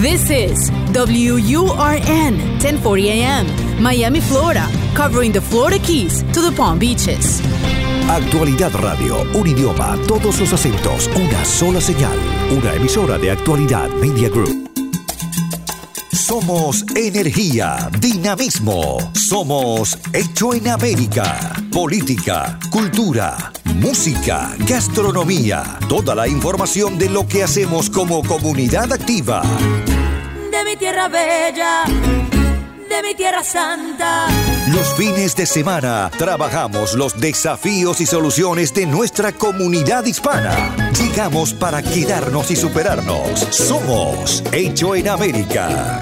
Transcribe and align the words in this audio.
This 0.00 0.30
is 0.30 0.70
WURN 0.94 2.38
1040 2.58 3.10
AM, 3.10 3.82
Miami, 3.82 4.20
Florida, 4.22 4.66
covering 4.94 5.30
the 5.30 5.42
Florida 5.42 5.78
Keys 5.78 6.22
to 6.32 6.40
the 6.40 6.50
Palm 6.56 6.78
Beaches. 6.78 7.42
Actualidad 8.08 8.72
Radio, 8.80 9.20
un 9.34 9.46
idioma, 9.46 9.98
todos 10.08 10.40
los 10.40 10.54
acentos, 10.54 11.10
una 11.14 11.44
sola 11.44 11.82
señal, 11.82 12.16
una 12.50 12.72
emisora 12.76 13.18
de 13.18 13.30
Actualidad 13.30 13.90
Media 14.00 14.30
Group. 14.30 14.70
Somos 16.10 16.84
energía, 16.94 17.90
dinamismo. 18.00 18.98
Somos 19.12 19.98
Hecho 20.14 20.54
en 20.54 20.68
América. 20.68 21.52
Política, 21.70 22.58
cultura, 22.70 23.52
música, 23.74 24.54
gastronomía. 24.60 25.78
Toda 25.88 26.14
la 26.14 26.26
información 26.26 26.96
de 26.96 27.10
lo 27.10 27.26
que 27.26 27.42
hacemos 27.42 27.90
como 27.90 28.22
comunidad 28.22 28.92
activa. 28.92 29.42
De 30.50 30.64
mi 30.64 30.76
tierra 30.76 31.08
bella 31.08 31.84
de 32.90 33.02
mi 33.06 33.14
tierra 33.14 33.44
santa. 33.44 34.26
Los 34.74 34.94
fines 34.94 35.36
de 35.36 35.46
semana 35.46 36.10
trabajamos 36.18 36.94
los 36.94 37.18
desafíos 37.18 38.00
y 38.00 38.06
soluciones 38.06 38.74
de 38.74 38.86
nuestra 38.86 39.32
comunidad 39.32 40.04
hispana. 40.04 40.74
Llegamos 41.00 41.54
para 41.54 41.82
quedarnos 41.82 42.50
y 42.50 42.56
superarnos. 42.56 43.46
Somos 43.50 44.42
Hecho 44.52 44.96
en 44.96 45.08
América. 45.08 46.00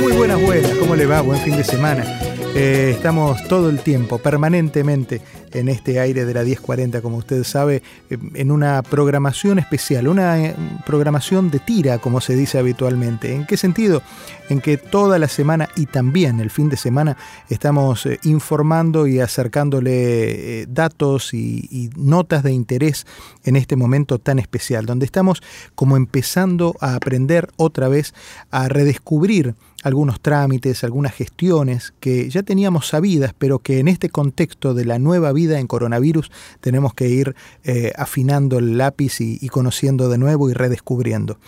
Muy 0.00 0.12
buenas, 0.12 0.40
buenas. 0.40 0.72
¿Cómo 0.78 0.94
le 0.94 1.06
va? 1.06 1.20
Buen 1.20 1.40
fin 1.42 1.56
de 1.56 1.64
semana. 1.64 2.29
Eh, 2.52 2.90
estamos 2.96 3.44
todo 3.44 3.70
el 3.70 3.78
tiempo, 3.78 4.18
permanentemente, 4.18 5.22
en 5.52 5.68
este 5.68 6.00
aire 6.00 6.24
de 6.24 6.34
la 6.34 6.42
1040, 6.42 7.00
como 7.00 7.16
usted 7.18 7.44
sabe, 7.44 7.82
eh, 8.10 8.18
en 8.34 8.50
una 8.50 8.82
programación 8.82 9.60
especial, 9.60 10.08
una 10.08 10.44
eh, 10.44 10.56
programación 10.84 11.52
de 11.52 11.60
tira, 11.60 11.98
como 11.98 12.20
se 12.20 12.34
dice 12.34 12.58
habitualmente. 12.58 13.32
¿En 13.32 13.46
qué 13.46 13.56
sentido? 13.56 14.02
En 14.48 14.60
que 14.60 14.78
toda 14.78 15.20
la 15.20 15.28
semana 15.28 15.68
y 15.76 15.86
también 15.86 16.40
el 16.40 16.50
fin 16.50 16.68
de 16.68 16.76
semana 16.76 17.16
estamos 17.48 18.08
informando 18.24 19.06
y 19.06 19.20
acercándole 19.20 20.66
datos 20.66 21.32
y, 21.32 21.68
y 21.70 21.90
notas 21.94 22.42
de 22.42 22.52
interés 22.52 23.06
en 23.44 23.54
este 23.54 23.76
momento 23.76 24.18
tan 24.18 24.40
especial, 24.40 24.86
donde 24.86 25.06
estamos 25.06 25.40
como 25.76 25.96
empezando 25.96 26.74
a 26.80 26.96
aprender 26.96 27.48
otra 27.56 27.88
vez 27.88 28.12
a 28.50 28.68
redescubrir 28.68 29.54
algunos 29.82 30.20
trámites, 30.20 30.84
algunas 30.84 31.14
gestiones 31.14 31.92
que 32.00 32.28
ya 32.28 32.42
teníamos 32.42 32.88
sabidas, 32.88 33.34
pero 33.36 33.58
que 33.58 33.78
en 33.78 33.88
este 33.88 34.10
contexto 34.10 34.74
de 34.74 34.84
la 34.84 34.98
nueva 34.98 35.32
vida 35.32 35.58
en 35.58 35.66
coronavirus 35.66 36.30
tenemos 36.60 36.94
que 36.94 37.08
ir 37.08 37.34
eh, 37.64 37.92
afinando 37.96 38.58
el 38.58 38.78
lápiz 38.78 39.20
y, 39.20 39.38
y 39.40 39.48
conociendo 39.48 40.08
de 40.08 40.18
nuevo 40.18 40.50
y 40.50 40.52
redescubriendo. 40.52 41.38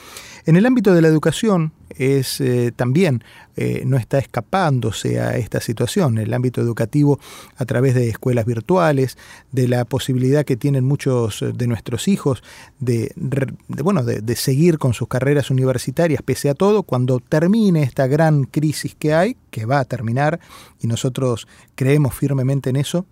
En 0.45 0.57
el 0.57 0.67
ámbito 0.67 0.93
de 0.93 1.03
la 1.03 1.09
educación 1.09 1.73
es 1.91 2.41
eh, 2.41 2.73
también 2.75 3.23
eh, 3.55 3.83
no 3.87 3.97
está 3.97 4.19
escapándose 4.19 5.21
a 5.21 5.37
esta 5.37 5.61
situación. 5.61 6.19
El 6.19 6.35
ámbito 6.35 6.61
educativo 6.61 7.21
a 7.57 7.65
través 7.65 7.95
de 7.95 8.09
escuelas 8.09 8.45
virtuales, 8.45 9.19
de 9.53 9.69
la 9.69 9.85
posibilidad 9.85 10.45
que 10.45 10.57
tienen 10.57 10.85
muchos 10.85 11.45
de 11.55 11.67
nuestros 11.67 12.09
hijos 12.09 12.43
de, 12.81 13.13
de 13.15 13.83
bueno 13.83 14.03
de, 14.03 14.21
de 14.21 14.37
seguir 14.37 14.79
con 14.79 14.95
sus 14.95 15.07
carreras 15.07 15.51
universitarias 15.51 16.23
pese 16.23 16.51
a 16.51 16.55
todo 16.55 16.83
cuando 16.83 17.21
termine 17.21 17.83
esta 17.83 18.07
gran 18.07 18.45
crisis 18.45 18.97
que 18.97 19.15
hay, 19.15 19.37
que 19.51 19.67
va 19.67 19.79
a 19.79 19.85
terminar 19.85 20.41
y 20.81 20.89
nosotros 20.89 21.47
creemos 21.77 22.15
firmemente 22.15 22.71
en 22.71 22.77
eso 22.77 23.07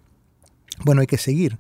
bueno, 0.84 1.00
hay 1.00 1.06
que 1.06 1.18
seguir. 1.18 1.58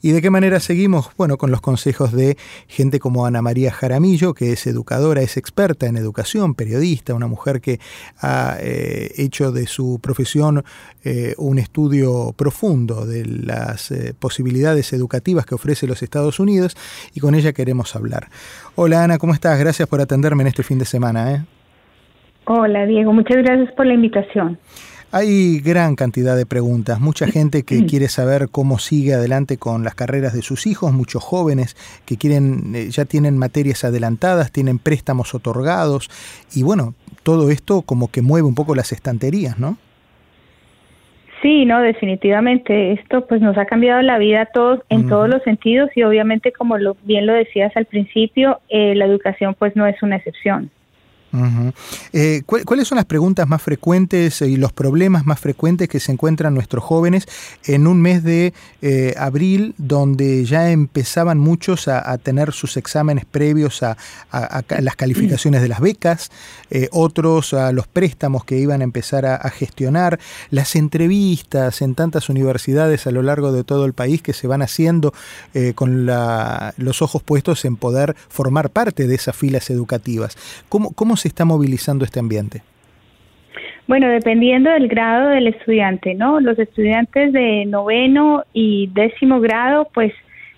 ¿Y 0.00 0.12
de 0.12 0.22
qué 0.22 0.30
manera 0.30 0.60
seguimos? 0.60 1.10
Bueno, 1.16 1.38
con 1.38 1.50
los 1.50 1.60
consejos 1.60 2.12
de 2.12 2.36
gente 2.66 3.00
como 3.00 3.26
Ana 3.26 3.42
María 3.42 3.72
Jaramillo, 3.72 4.34
que 4.34 4.52
es 4.52 4.66
educadora, 4.66 5.22
es 5.22 5.36
experta 5.36 5.86
en 5.86 5.96
educación, 5.96 6.54
periodista, 6.54 7.14
una 7.14 7.26
mujer 7.26 7.60
que 7.60 7.80
ha 8.20 8.56
eh, 8.60 9.12
hecho 9.16 9.52
de 9.52 9.66
su 9.66 9.98
profesión 10.02 10.64
eh, 11.04 11.34
un 11.38 11.58
estudio 11.58 12.34
profundo 12.36 13.06
de 13.06 13.24
las 13.24 13.90
eh, 13.90 14.14
posibilidades 14.18 14.92
educativas 14.92 15.46
que 15.46 15.54
ofrece 15.54 15.86
los 15.86 16.02
Estados 16.02 16.40
Unidos 16.40 16.76
y 17.14 17.20
con 17.20 17.34
ella 17.34 17.52
queremos 17.52 17.96
hablar. 17.96 18.28
Hola 18.74 19.04
Ana, 19.04 19.18
¿cómo 19.18 19.32
estás? 19.32 19.58
Gracias 19.58 19.88
por 19.88 20.00
atenderme 20.00 20.42
en 20.42 20.48
este 20.48 20.62
fin 20.62 20.78
de 20.78 20.84
semana. 20.84 21.46
Hola 22.44 22.86
Diego, 22.86 23.12
muchas 23.12 23.38
gracias 23.38 23.72
por 23.72 23.86
la 23.86 23.94
invitación. 23.94 24.58
Hay 25.10 25.60
gran 25.60 25.96
cantidad 25.96 26.36
de 26.36 26.44
preguntas, 26.44 27.00
mucha 27.00 27.26
gente 27.26 27.62
que 27.62 27.86
quiere 27.86 28.08
saber 28.08 28.48
cómo 28.50 28.78
sigue 28.78 29.14
adelante 29.14 29.56
con 29.56 29.82
las 29.82 29.94
carreras 29.94 30.34
de 30.34 30.42
sus 30.42 30.66
hijos, 30.66 30.92
muchos 30.92 31.24
jóvenes 31.24 31.76
que 32.04 32.18
quieren 32.18 32.74
eh, 32.74 32.88
ya 32.90 33.06
tienen 33.06 33.38
materias 33.38 33.84
adelantadas, 33.84 34.52
tienen 34.52 34.78
préstamos 34.78 35.34
otorgados 35.34 36.10
y 36.54 36.62
bueno, 36.62 36.92
todo 37.22 37.50
esto 37.50 37.80
como 37.80 38.10
que 38.10 38.20
mueve 38.20 38.46
un 38.46 38.54
poco 38.54 38.74
las 38.74 38.92
estanterías, 38.92 39.58
¿no? 39.58 39.78
Sí, 41.40 41.64
no, 41.64 41.80
definitivamente 41.80 42.92
esto 42.92 43.26
pues 43.26 43.40
nos 43.40 43.56
ha 43.56 43.64
cambiado 43.64 44.02
la 44.02 44.18
vida 44.18 44.42
a 44.42 44.46
todos 44.46 44.80
en 44.90 45.06
mm. 45.06 45.08
todos 45.08 45.28
los 45.30 45.42
sentidos 45.42 45.88
y 45.94 46.02
obviamente 46.02 46.52
como 46.52 46.76
lo, 46.76 46.98
bien 47.04 47.26
lo 47.26 47.32
decías 47.32 47.74
al 47.78 47.86
principio, 47.86 48.60
eh, 48.68 48.94
la 48.94 49.06
educación 49.06 49.56
pues 49.58 49.74
no 49.74 49.86
es 49.86 50.02
una 50.02 50.16
excepción. 50.16 50.70
Eh, 52.12 52.42
¿Cuáles 52.46 52.88
son 52.88 52.96
las 52.96 53.04
preguntas 53.04 53.46
más 53.46 53.62
frecuentes 53.62 54.40
y 54.42 54.56
los 54.56 54.72
problemas 54.72 55.26
más 55.26 55.38
frecuentes 55.38 55.88
que 55.88 56.00
se 56.00 56.12
encuentran 56.12 56.54
nuestros 56.54 56.82
jóvenes 56.82 57.26
en 57.64 57.86
un 57.86 58.00
mes 58.00 58.24
de 58.24 58.54
eh, 58.80 59.14
abril 59.18 59.74
donde 59.76 60.44
ya 60.44 60.70
empezaban 60.70 61.38
muchos 61.38 61.88
a, 61.88 62.16
tener 62.18 62.52
sus 62.52 62.76
exámenes 62.76 63.24
previos 63.24 63.82
a, 63.82 63.96
las 64.80 64.96
calificaciones 64.96 65.62
de 65.62 65.68
las 65.68 65.80
becas, 65.80 66.30
eh, 66.70 66.88
otros 66.92 67.54
a 67.54 67.72
los 67.72 67.86
préstamos 67.86 68.44
que 68.44 68.58
iban 68.58 68.80
a 68.80 68.84
empezar 68.84 69.26
a, 69.26 69.50
gestionar, 69.50 70.18
las 70.50 70.76
entrevistas 70.76 71.82
en 71.82 71.94
tantas 71.94 72.28
universidades 72.28 73.06
a 73.06 73.10
lo 73.10 73.22
largo 73.22 73.52
de 73.52 73.64
todo 73.64 73.84
el 73.84 73.92
país 73.92 74.22
que 74.22 74.32
se 74.32 74.46
van 74.46 74.62
haciendo 74.62 75.12
eh, 75.54 75.72
con 75.74 76.06
los 76.06 77.02
ojos 77.02 77.22
puestos 77.22 77.64
en 77.64 77.76
poder 77.76 78.16
formar 78.28 78.70
parte 78.70 79.06
de 79.06 79.14
esas 79.14 79.36
filas 79.36 79.70
educativas? 79.70 80.36
¿Cómo, 80.68 80.92
cómo 80.92 81.17
se 81.18 81.28
está 81.28 81.44
movilizando 81.44 82.04
este 82.04 82.20
ambiente? 82.20 82.62
Bueno, 83.86 84.08
dependiendo 84.08 84.70
del 84.70 84.86
grado 84.86 85.30
del 85.30 85.46
estudiante, 85.46 86.14
¿no? 86.14 86.40
Los 86.40 86.58
estudiantes 86.58 87.32
de 87.32 87.64
noveno 87.64 88.44
y 88.52 88.90
décimo 88.92 89.40
grado, 89.40 89.88
pues 89.94 90.12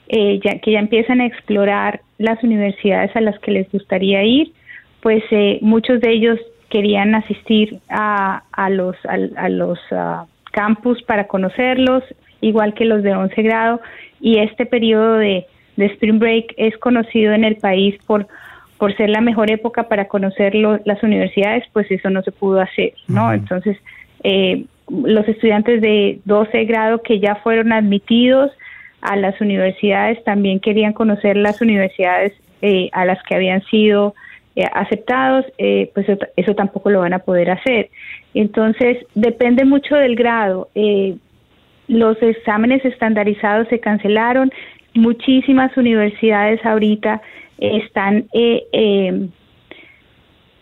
eh, 0.09 0.41
ya 0.45 0.59
que 0.59 0.73
ya 0.73 0.81
empiezan 0.81 1.21
a 1.21 1.27
explorar 1.27 2.01
las 2.19 2.43
universidades 2.43 3.15
a 3.15 3.21
las 3.21 3.39
que 3.39 3.53
les 3.53 3.71
gustaría 3.71 4.25
ir, 4.25 4.53
pues 5.01 5.23
eh, 5.31 5.59
muchos 5.63 6.01
de 6.01 6.11
ellos 6.11 6.41
querían 6.71 7.15
asistir 7.15 7.79
a, 7.89 8.43
a 8.51 8.69
los 8.69 8.97
a, 9.07 9.17
a 9.37 9.49
los 9.49 9.79
uh, 9.93 10.27
campus 10.51 11.01
para 11.05 11.29
conocerlos, 11.29 12.03
igual 12.41 12.75
que 12.75 12.85
los 12.85 13.05
de 13.05 13.15
11 13.15 13.43
grado, 13.43 13.81
y 14.21 14.39
este 14.39 14.67
periodo 14.67 15.15
de 15.15 15.47
Spring 15.77 16.19
Break 16.19 16.55
es 16.57 16.77
conocido 16.79 17.33
en 17.33 17.45
el 17.45 17.57
país 17.57 17.95
por 18.07 18.27
por 18.81 18.97
ser 18.97 19.11
la 19.11 19.21
mejor 19.21 19.51
época 19.53 19.85
para 19.85 20.09
conocer 20.09 20.57
lo, 20.57 20.81
las 20.85 21.03
universidades, 21.05 21.65
pues 21.73 21.89
eso 21.91 22.11
no 22.11 22.23
se 22.23 22.33
pudo 22.33 22.61
hacer, 22.61 22.95
¿no? 23.07 23.27
Uh 23.27 23.29
-huh. 23.29 23.35
Entonces, 23.35 23.77
eh, 24.25 24.65
los 24.89 25.29
estudiantes 25.29 25.81
de 25.81 26.19
12 26.25 26.65
grado 26.65 27.03
que 27.03 27.21
ya 27.21 27.37
fueron 27.37 27.73
admitidos 27.73 28.51
a 29.01 29.17
las 29.17 29.41
universidades 29.41 30.23
también 30.25 30.61
querían 30.61 30.93
conocer 30.93 31.37
las 31.37 31.61
universidades 31.61 32.33
eh, 32.63 32.91
a 32.93 33.05
las 33.05 33.23
que 33.23 33.35
habían 33.35 33.63
sido 33.65 34.15
eh, 34.57 34.65
aceptados, 34.75 35.47
eh, 35.59 35.91
pues 35.95 36.07
eso, 36.37 36.55
tampoco 36.55 36.91
lo 36.91 37.01
van 37.01 37.15
a 37.15 37.21
poder 37.21 37.51
hacer. 37.51 37.89
Entonces, 38.35 38.99
depende 39.15 39.65
mucho 39.65 39.95
del 39.97 40.17
grado. 40.17 40.69
Los 41.89 42.23
exámenes 42.23 42.85
estandarizados 42.85 43.69
se 43.69 43.81
cancelaron, 43.81 44.51
muchísimas 44.95 45.77
universidades 45.77 46.65
ahorita 46.65 47.23
están 47.61 48.27
eh, 48.33 48.65
eh, 48.73 49.29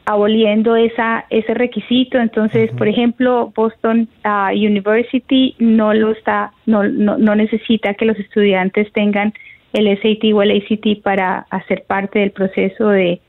aboliendo 0.05 0.75
esa 0.77 1.27
ese 1.31 1.55
requisito. 1.55 2.19
Entonces 2.19 2.71
uh 2.71 2.75
-huh. 2.75 2.79
por 2.79 2.89
ejemplo 2.89 3.53
Boston 3.55 4.09
uh, 4.25 4.51
University 4.53 5.55
no 5.59 5.93
lo 5.95 6.13
está 6.13 6.53
no, 6.67 6.83
no 6.85 7.19
no 7.19 7.35
necesita 7.35 7.95
que 7.95 8.07
los 8.07 8.19
estudiantes 8.19 8.91
tengan 8.93 9.33
el 9.75 9.87
SAT 10.01 10.25
o 10.35 10.43
el 10.43 10.51
ACT 10.57 11.03
para 11.03 11.47
hacer 11.51 11.85
parte 11.87 12.19
del 12.21 12.31
proceso 12.31 12.89
de 12.89 13.21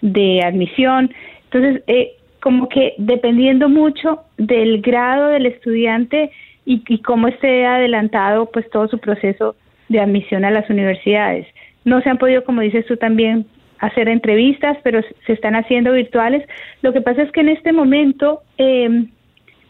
de 0.00 0.42
admisión. 0.42 1.10
Entonces 1.44 1.82
eh, 1.86 2.12
como 2.40 2.68
que 2.68 2.94
dependiendo 2.98 3.68
mucho 3.68 4.22
del 4.36 4.80
grado 4.80 5.28
del 5.28 5.46
estudiante 5.46 6.30
y, 6.64 6.82
y 6.88 6.98
cómo 7.02 7.26
esté 7.28 7.66
adelantado 7.66 8.46
pues 8.52 8.70
todo 8.70 8.86
su 8.86 8.98
proceso 8.98 9.56
de 9.88 9.98
admisión 10.00 10.44
a 10.44 10.50
las 10.50 10.70
universidades 10.70 11.46
no 11.88 12.00
se 12.00 12.10
han 12.10 12.18
podido, 12.18 12.44
como 12.44 12.60
dices 12.60 12.86
tú 12.86 12.96
también, 12.96 13.46
hacer 13.78 14.08
entrevistas, 14.08 14.76
pero 14.82 15.00
se 15.26 15.32
están 15.32 15.54
haciendo 15.54 15.92
virtuales. 15.92 16.46
Lo 16.82 16.92
que 16.92 17.00
pasa 17.00 17.22
es 17.22 17.32
que 17.32 17.40
en 17.40 17.48
este 17.48 17.72
momento 17.72 18.42
eh, 18.58 19.06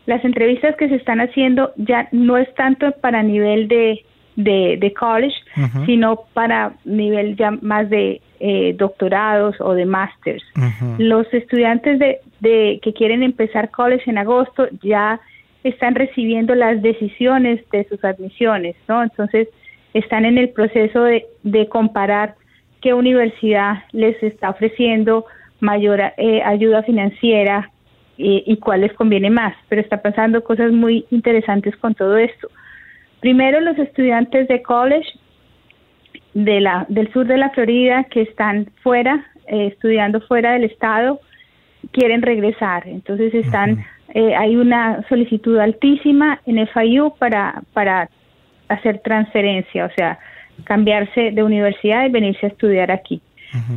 las 0.06 0.24
entrevistas 0.24 0.74
que 0.76 0.88
se 0.88 0.96
están 0.96 1.20
haciendo 1.20 1.72
ya 1.76 2.08
no 2.12 2.38
es 2.38 2.52
tanto 2.54 2.90
para 3.00 3.22
nivel 3.22 3.68
de, 3.68 4.04
de, 4.36 4.94
college, 4.98 5.36
sino 5.84 6.20
para 6.32 6.72
nivel 6.84 7.36
ya 7.36 7.50
más 7.50 7.90
de 7.90 8.22
eh, 8.40 8.74
doctorados 8.78 9.56
o 9.60 9.74
de 9.74 9.84
masters. 9.84 10.42
Los 10.96 11.26
estudiantes 11.34 11.98
de, 11.98 12.20
de, 12.40 12.80
que 12.82 12.94
quieren 12.94 13.22
empezar 13.22 13.70
college 13.70 14.08
en 14.08 14.16
agosto 14.16 14.68
ya 14.82 15.20
están 15.64 15.94
recibiendo 15.94 16.54
las 16.54 16.80
decisiones 16.80 17.68
de 17.70 17.84
sus 17.88 18.02
admisiones, 18.04 18.76
¿no? 18.88 19.02
Entonces, 19.02 19.48
están 19.94 20.24
en 20.24 20.38
el 20.38 20.50
proceso 20.50 21.04
de, 21.04 21.26
de 21.42 21.68
comparar 21.68 22.34
qué 22.80 22.94
universidad 22.94 23.84
les 23.92 24.22
está 24.22 24.50
ofreciendo 24.50 25.26
mayor 25.60 26.00
eh, 26.16 26.42
ayuda 26.44 26.82
financiera 26.82 27.70
eh, 28.16 28.42
y 28.46 28.56
cuál 28.58 28.82
les 28.82 28.92
conviene 28.92 29.30
más. 29.30 29.54
Pero 29.68 29.80
está 29.80 30.00
pasando 30.02 30.44
cosas 30.44 30.72
muy 30.72 31.06
interesantes 31.10 31.76
con 31.76 31.94
todo 31.94 32.16
esto. 32.16 32.48
Primero, 33.20 33.60
los 33.60 33.78
estudiantes 33.78 34.46
de 34.48 34.62
college 34.62 35.08
de 36.34 36.60
la, 36.60 36.86
del 36.88 37.12
sur 37.12 37.26
de 37.26 37.38
la 37.38 37.50
Florida 37.50 38.04
que 38.04 38.22
están 38.22 38.68
fuera, 38.82 39.26
eh, 39.46 39.66
estudiando 39.72 40.20
fuera 40.20 40.52
del 40.52 40.64
estado, 40.64 41.20
quieren 41.90 42.22
regresar. 42.22 42.86
Entonces 42.86 43.34
están, 43.34 43.84
hay 44.14 44.56
una 44.56 45.06
solicitud 45.08 45.58
altísima 45.58 46.40
en 46.46 46.66
FIU 46.68 47.14
para, 47.18 47.62
para 47.72 48.08
hacer 48.68 49.00
transferencia, 49.00 49.86
o 49.86 49.90
sea, 49.96 50.18
cambiarse 50.64 51.30
de 51.30 51.42
universidad 51.42 52.06
y 52.06 52.10
venirse 52.10 52.46
a 52.46 52.48
estudiar 52.48 52.90
aquí, 52.90 53.20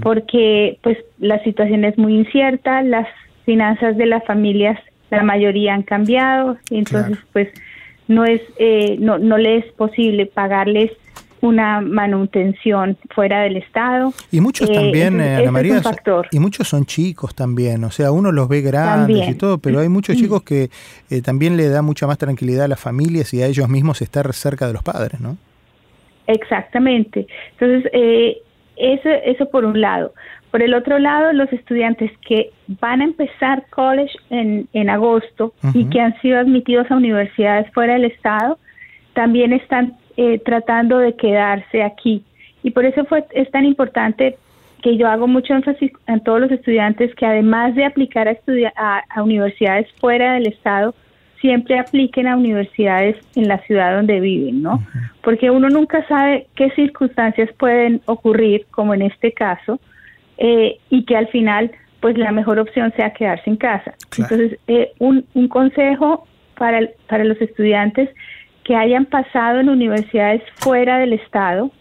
porque 0.02 0.78
pues 0.82 0.98
la 1.20 1.42
situación 1.44 1.86
es 1.86 1.98
muy 1.98 2.16
incierta, 2.16 2.82
las 2.82 3.08
finanzas 3.46 3.98
de 3.98 4.06
las 4.06 4.24
familias, 4.26 4.80
la 5.10 5.24
mayoría 5.24 5.74
han 5.74 5.84
cambiado, 5.84 6.58
y 6.70 6.80
entonces 6.80 7.18
pues 7.32 7.50
no 8.08 8.26
es 8.26 8.42
eh, 8.58 8.98
no 9.00 9.18
no 9.20 9.38
le 9.38 9.58
es 9.58 9.66
posible 9.74 10.26
pagarles 10.26 10.92
una 11.42 11.82
manutención 11.82 12.98
fuera 13.10 13.42
del 13.42 13.58
estado. 13.58 14.14
Y 14.32 14.40
muchos 14.40 14.70
eh, 14.70 14.74
también 14.74 15.20
eh, 15.20 15.36
Ana 15.38 15.52
María 15.52 15.82
y 16.32 16.40
muchos 16.40 16.68
son 16.68 16.86
chicos 16.86 17.36
también 17.36 17.84
o 17.84 17.92
sea 17.92 18.12
uno 18.12 18.32
los 18.32 18.48
ve 18.48 18.62
grandes 18.62 19.28
y 19.28 19.36
todo 19.36 19.58
pero 19.58 19.80
hay 19.80 19.90
muchos 19.90 20.16
chicos 20.16 20.44
que 20.44 20.70
también 21.24 21.58
le 21.58 21.70
da 21.70 21.82
mucha 21.82 22.08
más 22.08 22.18
tranquilidad 22.18 22.66
a 22.66 22.68
las 22.68 22.80
familias 22.80 23.34
y 23.34 23.42
a 23.42 23.48
ellos 23.48 23.68
mismos 23.70 24.02
estar 24.02 24.32
cerca 24.34 24.68
de 24.68 24.74
los 24.74 24.84
padres 24.84 25.20
no 25.20 25.38
Exactamente. 26.28 27.28
Entonces, 27.52 27.92
eh, 27.94 28.38
eso, 28.78 29.10
eso 29.10 29.50
por 29.50 29.66
un 29.66 29.80
lado. 29.80 30.14
Por 30.50 30.62
el 30.62 30.74
otro 30.74 31.00
lado, 31.00 31.32
los 31.34 31.52
estudiantes 31.54 32.12
que 32.28 32.52
van 32.80 33.02
a 33.02 33.06
empezar 33.06 33.66
college 33.70 34.14
en, 34.30 34.68
en 34.74 34.90
agosto 34.90 35.54
y 35.74 35.86
que 35.86 36.02
han 36.02 36.20
sido 36.22 36.40
admitidos 36.40 36.92
a 36.92 36.96
universidades 36.96 37.72
fuera 37.74 37.94
del 37.94 38.06
estado, 38.06 38.60
también 39.14 39.54
están 39.54 39.94
eh, 40.18 40.40
tratando 40.40 40.98
de 40.98 41.16
quedarse 41.16 41.84
aquí. 41.84 42.24
Y 42.64 42.72
por 42.72 42.86
eso 42.86 43.06
fue, 43.06 43.26
es 43.32 43.50
tan 43.52 43.66
importante 43.66 44.38
que 44.82 44.98
yo 44.98 45.08
hago 45.08 45.28
mucho 45.28 45.54
énfasis 45.54 45.92
en 46.08 46.24
todos 46.24 46.42
los 46.42 46.52
estudiantes 46.52 47.14
que 47.16 47.26
además 47.26 47.76
de 47.76 47.86
aplicar 47.86 48.28
a, 48.28 48.32
estudiar, 48.32 48.74
a 48.76 49.24
universidades 49.24 49.88
fuera 50.00 50.34
del 50.34 50.48
estado, 50.48 50.96
siempre 51.42 51.80
apliquen 51.80 52.28
a 52.28 52.38
universidades 52.38 53.18
en 53.36 53.48
la 53.48 53.58
ciudad 53.66 53.96
donde 53.96 54.20
viven, 54.20 54.62
¿no? 54.62 54.80
Porque 55.24 55.50
uno 55.50 55.70
nunca 55.70 56.08
sabe 56.08 56.48
qué 56.56 56.70
circunstancias 56.72 57.50
pueden 57.58 58.02
ocurrir, 58.06 58.68
como 58.70 58.94
en 58.94 59.02
este 59.02 59.34
caso, 59.34 59.80
eh, 60.38 60.78
y 60.90 61.04
que 61.04 61.18
al 61.18 61.28
final, 61.28 61.72
pues 62.00 62.18
la 62.18 62.32
mejor 62.32 62.60
opción 62.60 62.94
sea 62.96 63.14
quedarse 63.14 63.50
en 63.50 63.58
casa. 63.58 63.96
Entonces, 64.18 64.60
eh, 64.68 64.92
un, 65.00 65.26
un 65.34 65.48
consejo 65.48 66.28
para, 66.58 66.80
para 67.08 67.24
los 67.24 67.42
estudiantes 67.42 68.10
que 68.72 68.78
hayan 68.78 69.04
pasado 69.04 69.60
en 69.60 69.68
universidades 69.68 70.42
fuera 70.56 70.98
del 70.98 71.12
estado 71.12 71.72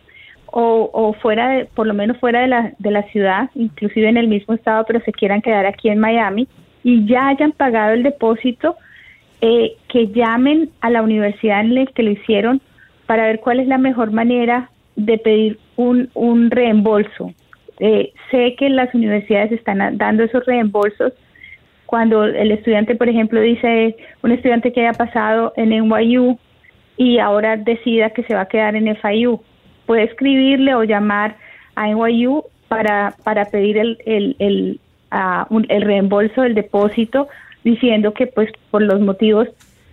o, 0.47 0.91
o 0.93 1.13
fuera 1.13 1.49
de, 1.51 1.67
por 1.67 1.87
lo 1.87 1.95
menos 1.95 2.17
fuera 2.19 2.41
de 2.41 2.49
la, 2.49 2.73
de 2.81 2.91
la 2.91 3.05
ciudad, 3.13 3.49
inclusive 3.55 4.09
en 4.09 4.17
el 4.17 4.27
mismo 4.27 4.55
estado, 4.55 4.85
pero 4.89 4.99
se 5.05 5.13
quieran 5.13 5.41
quedar 5.41 5.67
aquí 5.67 5.89
en 5.89 6.01
Miami 6.01 6.49
y 6.83 7.07
ya 7.07 7.29
hayan 7.29 7.53
pagado 7.53 7.93
el 7.93 8.03
depósito, 8.03 8.75
eh, 9.41 9.77
que 9.87 10.09
llamen 10.09 10.71
a 10.81 10.91
la 10.91 11.03
universidad 11.03 11.61
en 11.61 11.77
la 11.77 11.87
que 11.87 12.03
lo 12.03 12.11
hicieron 12.11 12.61
para 13.07 13.27
ver 13.27 13.39
cuál 13.39 13.61
es 13.61 13.69
la 13.69 13.79
mejor 13.79 14.11
manera 14.11 14.69
de 14.97 15.17
pedir 15.19 15.61
un, 15.77 16.11
un 16.15 16.51
reembolso. 16.51 17.33
Eh, 17.79 18.13
sé 18.33 18.57
que 18.59 18.69
las 18.69 18.93
universidades 18.97 19.53
están 19.53 19.97
dando 19.97 20.25
esos 20.25 20.45
reembolsos 20.45 21.13
cuando 21.87 22.25
el 22.25 22.51
estudiante, 22.51 22.97
por 22.97 23.09
ejemplo, 23.09 23.41
dice 23.41 23.95
un 24.25 24.33
estudiante 24.33 24.73
que 24.73 24.81
haya 24.81 24.99
pasado 24.99 25.53
en 25.57 25.69
NYU 25.69 26.37
y 27.01 27.19
ahora 27.19 27.57
decida 27.57 28.11
que 28.11 28.23
se 28.25 28.35
va 28.35 28.43
a 28.43 28.49
quedar 28.49 28.77
en 28.77 28.95
FIU, 28.95 29.41
puede 29.87 30.03
escribirle 30.03 30.75
o 30.75 30.85
llamar 30.85 31.35
a 31.75 31.89
NYU 31.89 32.45
para, 32.69 33.15
para 33.25 33.47
pedir 33.47 33.79
el, 33.79 33.97
el, 34.05 34.37
el, 34.39 34.81
el 35.71 35.83
reembolso 35.83 36.43
del 36.43 36.55
depósito 36.55 37.29
diciendo 37.65 38.13
que 38.13 38.27
pues 38.27 38.51
por 38.71 38.83
los 38.83 39.01
motivos 39.01 39.49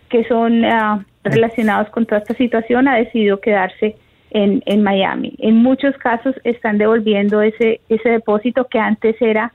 que 0.09 0.25
son 0.25 0.65
ah, 0.65 1.05
relacionados 1.23 1.89
con 1.91 2.05
toda 2.05 2.19
esta 2.19 2.33
situación 2.33 2.89
ha 2.89 2.97
decidido 2.97 3.39
quedarse 3.39 3.95
en, 4.31 4.61
en 4.65 4.83
Miami. 4.83 5.33
En 5.39 5.55
muchos 5.55 5.95
casos 5.99 6.35
están 6.43 6.77
devolviendo 6.77 7.41
ese 7.41 7.79
ese 7.87 8.09
depósito 8.09 8.65
que 8.65 8.79
antes 8.79 9.15
era 9.21 9.53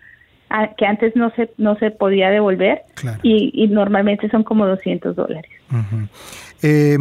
ah, 0.49 0.71
que 0.75 0.87
antes 0.87 1.15
no 1.17 1.31
se 1.37 1.51
no 1.59 1.77
se 1.77 1.91
podía 1.91 2.31
devolver 2.31 2.81
y, 3.23 3.69
normalmente 3.69 4.31
son 4.31 4.43
como 4.43 4.67
200 4.67 5.15
dólares. 5.15 5.51
Eh, 6.63 6.99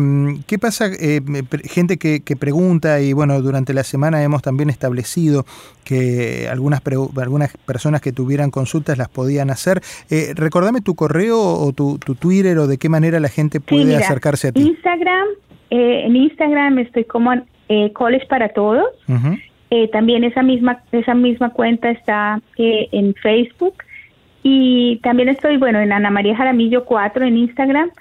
¿Qué 0.48 0.58
pasa? 0.58 0.88
Eh, 0.88 1.22
gente 1.66 1.98
que, 1.98 2.24
que, 2.24 2.36
pregunta 2.36 3.00
y 3.02 3.14
bueno, 3.14 3.42
durante 3.42 3.74
la 3.74 3.84
semana 3.84 4.24
hemos 4.24 4.42
también 4.42 4.70
establecido 4.70 5.46
que 5.84 6.48
algunas, 6.50 6.82
algunas 7.18 7.58
personas 7.58 8.02
que 8.02 8.12
tuvieran 8.12 8.52
consultas 8.52 8.98
las 8.98 9.10
podían 9.10 9.50
hacer. 9.50 9.82
Eh, 10.10 10.34
recordame 10.36 10.82
tu 10.82 10.96
correo 10.96 11.38
o 11.38 11.74
tu, 11.74 11.98
Twitter 11.98 12.58
o 12.60 12.68
de 12.68 12.78
qué 12.78 12.90
manera 12.90 13.20
la 13.20 13.30
gente 13.30 13.60
puede 13.60 13.96
acercarse 13.96 14.50
a 14.50 14.52
ti. 14.52 14.62
Instagram, 14.62 15.28
eh, 15.70 16.04
en 16.06 16.16
Instagram 16.16 16.80
estoy 16.80 17.04
como 17.04 17.34
eh, 17.70 17.92
College 17.94 18.26
para 18.28 18.50
Todos. 18.50 18.86
también 19.92 20.24
esa 20.24 20.44
misma, 20.44 20.84
esa 20.92 21.14
misma 21.14 21.50
cuenta 21.52 21.90
está 21.90 22.42
en 22.58 23.14
Facebook. 23.16 23.76
Y 24.44 25.00
también 25.04 25.30
estoy, 25.30 25.58
bueno, 25.58 25.80
en 25.80 25.92
Ana 25.92 26.10
María 26.10 26.36
Jaramillo 26.36 26.86
4 26.86 27.26
en 27.26 27.38
Instagram 27.38 27.92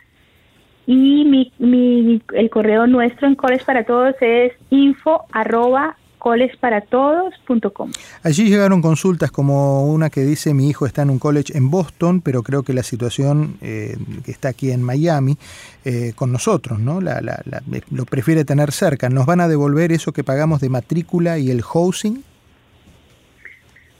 y 0.90 1.24
mi, 1.24 1.52
mi, 1.60 2.20
el 2.34 2.50
correo 2.50 2.88
nuestro 2.88 3.28
en 3.28 3.36
Coles 3.36 3.62
para 3.62 3.84
Todos 3.84 4.16
es 4.20 4.52
info 4.70 5.22
arroba 5.30 5.96
colesparatodos.com. 6.18 7.92
Allí 8.24 8.48
llegaron 8.48 8.82
consultas 8.82 9.30
como 9.30 9.84
una 9.84 10.10
que 10.10 10.22
dice 10.22 10.52
mi 10.52 10.68
hijo 10.68 10.86
está 10.86 11.02
en 11.02 11.10
un 11.10 11.20
college 11.20 11.56
en 11.56 11.70
Boston, 11.70 12.20
pero 12.20 12.42
creo 12.42 12.64
que 12.64 12.72
la 12.72 12.82
situación 12.82 13.56
eh, 13.60 13.96
que 14.24 14.32
está 14.32 14.48
aquí 14.48 14.72
en 14.72 14.82
Miami 14.82 15.38
eh, 15.84 16.12
con 16.16 16.32
nosotros, 16.32 16.80
¿no? 16.80 17.00
La, 17.00 17.20
la, 17.20 17.40
lo 17.92 18.04
prefiere 18.04 18.44
tener 18.44 18.72
cerca. 18.72 19.08
¿Nos 19.08 19.26
van 19.26 19.40
a 19.40 19.46
devolver 19.46 19.92
eso 19.92 20.10
que 20.10 20.24
pagamos 20.24 20.60
de 20.60 20.70
matrícula 20.70 21.38
y 21.38 21.52
el 21.52 21.62
housing? 21.62 22.24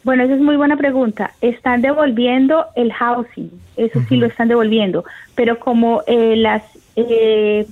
Bueno, 0.03 0.23
esa 0.25 0.35
es 0.35 0.41
muy 0.41 0.57
buena 0.57 0.77
pregunta. 0.77 1.33
Están 1.43 1.83
devolviendo 1.83 2.67
el 2.75 2.93
housing, 2.93 3.51
eso 3.77 4.01
sí 4.09 4.17
lo 4.17 4.27
están 4.27 4.49
devolviendo, 4.49 5.05
pero 5.35 5.59
como 5.59 6.03
eh, 6.07 6.37
las 6.37 6.63
eh, 6.97 7.67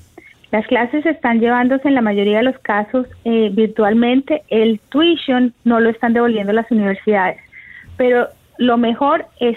las 0.50 0.66
clases 0.66 1.04
están 1.06 1.40
llevándose 1.40 1.88
en 1.88 1.94
la 1.94 2.00
mayoría 2.00 2.38
de 2.38 2.44
los 2.44 2.58
casos 2.58 3.06
eh, 3.24 3.50
virtualmente, 3.52 4.42
el 4.48 4.80
tuition 4.88 5.52
no 5.64 5.80
lo 5.80 5.90
están 5.90 6.12
devolviendo 6.12 6.52
las 6.52 6.70
universidades, 6.70 7.38
pero 7.96 8.28
lo 8.58 8.76
mejor 8.76 9.26
es 9.40 9.56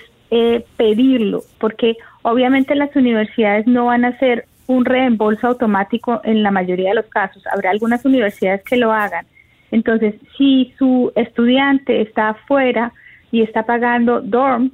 pedirlo, 0.78 1.42
porque 1.60 1.98
obviamente 2.22 2.74
las 2.74 2.96
universidades 2.96 3.68
no 3.68 3.88
van 3.88 4.06
a 4.06 4.10
hacer 4.10 4.46
un 4.68 4.86
reembolso 4.86 5.48
automático 5.48 6.22
en 6.24 6.42
la 6.42 6.52
mayoría 6.52 6.90
de 6.90 6.96
los 6.96 7.08
casos. 7.08 7.44
Habrá 7.52 7.72
algunas 7.72 8.06
universidades 8.06 8.64
que 8.64 8.78
lo 8.78 8.94
hagan, 8.94 9.26
entonces, 9.72 10.16
si 10.38 10.74
su 10.78 11.12
estudiante 11.16 12.02
está 12.02 12.30
afuera 12.30 12.92
y 13.32 13.42
está 13.42 13.66
pagando 13.66 14.22
dorm 14.22 14.72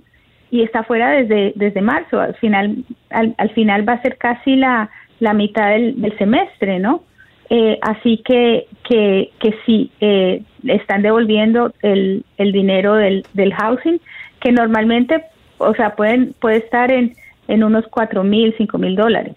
y 0.51 0.63
está 0.63 0.79
afuera 0.79 1.11
desde, 1.11 1.53
desde 1.55 1.81
marzo, 1.81 2.19
al 2.19 2.35
final, 2.35 2.83
al, 3.09 3.49
final 3.51 3.87
va 3.87 3.93
a 3.93 4.01
ser 4.01 4.17
casi 4.17 4.55
la, 4.55 4.89
la 5.19 5.33
mitad 5.33 5.69
del, 5.71 6.17
semestre, 6.17 6.79
¿no? 6.79 7.03
Eh, 7.49 7.77
así 7.81 8.21
que, 8.25 8.67
que, 8.87 9.31
que 9.39 9.55
sí, 9.65 9.91
eh, 10.01 10.41
están 10.65 11.01
devolviendo 11.01 11.73
el, 11.81 12.23
el 12.37 12.51
dinero 12.51 12.95
del, 12.95 13.25
del 13.33 13.53
housing, 13.53 13.99
que 14.41 14.51
normalmente, 14.51 15.23
o 15.57 15.73
sea, 15.73 15.95
pueden, 15.95 16.33
puede 16.39 16.57
estar 16.57 16.91
en 16.91 17.15
en 17.47 17.63
unos 17.63 17.85
cuatro 17.89 18.23
mil, 18.23 18.53
cinco 18.57 18.77
mil 18.77 18.95
dólares. 18.95 19.35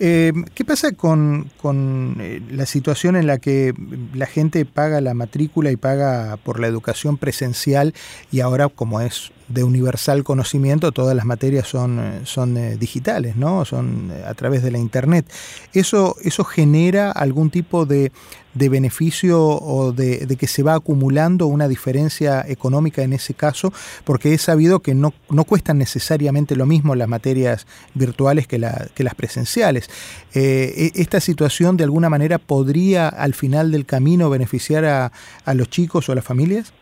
Eh, 0.00 0.32
¿Qué 0.54 0.64
pasa 0.64 0.92
con, 0.92 1.50
con 1.60 2.16
eh, 2.20 2.40
la 2.50 2.66
situación 2.66 3.16
en 3.16 3.26
la 3.26 3.38
que 3.38 3.74
la 4.12 4.26
gente 4.26 4.64
paga 4.64 5.00
la 5.00 5.14
matrícula 5.14 5.70
y 5.70 5.76
paga 5.76 6.36
por 6.38 6.58
la 6.58 6.66
educación 6.66 7.16
presencial 7.16 7.94
y 8.32 8.40
ahora 8.40 8.68
como 8.68 9.00
es 9.00 9.30
de 9.48 9.62
universal 9.62 10.24
conocimiento, 10.24 10.90
todas 10.90 11.14
las 11.14 11.26
materias 11.26 11.68
son, 11.68 12.00
eh, 12.00 12.20
son 12.24 12.78
digitales, 12.78 13.36
¿no? 13.36 13.64
Son 13.64 14.10
a 14.26 14.34
través 14.34 14.62
de 14.62 14.70
la 14.70 14.78
internet. 14.78 15.26
¿Eso, 15.72 16.16
eso 16.22 16.44
genera 16.44 17.12
algún 17.12 17.50
tipo 17.50 17.84
de, 17.84 18.10
de 18.54 18.68
beneficio 18.68 19.40
o 19.42 19.92
de, 19.92 20.26
que 20.38 20.46
se 20.46 20.62
va 20.62 20.74
acumulando 20.74 21.46
una 21.46 21.68
diferencia 21.68 22.44
económica 22.46 23.02
en 23.02 23.12
ese 23.12 23.34
caso? 23.34 23.72
Porque 24.04 24.32
he 24.32 24.38
sabido 24.38 24.80
que 24.80 24.94
no, 24.94 25.12
no 25.28 25.44
cuestan 25.44 25.78
necesariamente 25.78 26.56
lo 26.56 26.66
mismo 26.66 26.94
las 26.94 27.08
materias 27.08 27.66
virtuales 27.94 28.46
que, 28.46 28.58
la, 28.58 28.88
que 28.94 29.03
las 29.04 29.14
presenciales. 29.14 29.88
E, 30.34 30.90
¿Esta 30.94 31.20
situación 31.20 31.76
de 31.76 31.84
alguna 31.84 32.10
manera 32.10 32.38
podría 32.38 33.08
al 33.08 33.34
final 33.34 33.70
del 33.70 33.86
camino 33.86 34.30
beneficiar 34.30 34.84
a, 34.84 35.12
a 35.44 35.54
los 35.54 35.68
chicos 35.70 36.08
o 36.08 36.12
a 36.12 36.14
las 36.14 36.24
familias? 36.24 36.74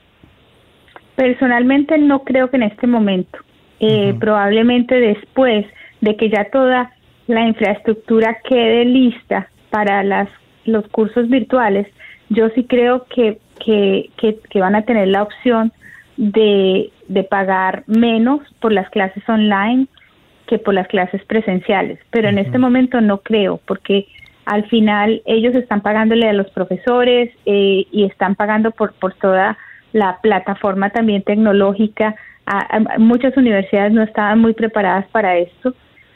Personalmente 1.17 1.99
no 1.99 2.25
creo 2.25 2.51
que 2.51 2.57
en 2.57 2.63
este 2.65 2.87
momento. 2.87 3.39
Eh, 3.85 4.15
probablemente 4.21 4.95
después 4.95 5.67
de 6.01 6.17
que 6.17 6.31
ya 6.31 6.45
toda 6.53 6.93
la 7.27 7.49
infraestructura 7.49 8.39
quede 8.49 8.85
lista 8.85 9.49
para 9.71 10.05
las, 10.05 10.29
los 10.65 10.87
cursos 10.89 11.29
virtuales, 11.29 11.89
yo 12.29 12.49
sí 12.51 12.63
creo 12.63 13.07
que, 13.07 13.39
que, 13.65 14.11
que, 14.17 14.61
van 14.61 14.77
a 14.77 14.83
tener 14.83 15.09
la 15.09 15.25
opción 15.25 15.73
de, 16.17 16.93
de 17.09 17.25
pagar 17.25 17.83
menos 17.89 18.41
por 18.61 18.73
las 18.73 18.89
clases 18.91 19.29
online 19.29 19.89
que 20.53 20.59
por 20.59 20.75
las 20.75 20.87
clases 20.87 21.25
presenciales. 21.25 21.99
Pero 22.11 22.29
en 22.29 22.37
este 22.37 22.59
momento 22.59 23.01
no 23.01 23.23
creo, 23.23 23.59
porque 23.67 24.07
al 24.45 24.69
final 24.69 25.23
ellos 25.25 25.55
están 25.55 25.81
pagándole 25.81 26.29
a 26.29 26.35
los 26.35 26.51
profesores 26.51 27.31
eh, 27.47 27.87
y 27.91 28.05
están 28.05 28.35
pagando 28.35 28.71
por, 28.71 28.93
por 28.93 29.15
toda 29.15 29.57
la 29.95 30.19
plataforma 30.21 30.91
también 30.91 31.23
tecnológica. 31.23 32.17
muchas 32.99 33.35
universidades 33.39 33.95
no 33.95 34.03
estaban 34.03 34.41
muy 34.41 34.53
preparadas 34.53 35.07
para 35.09 35.39
esto 35.39 35.73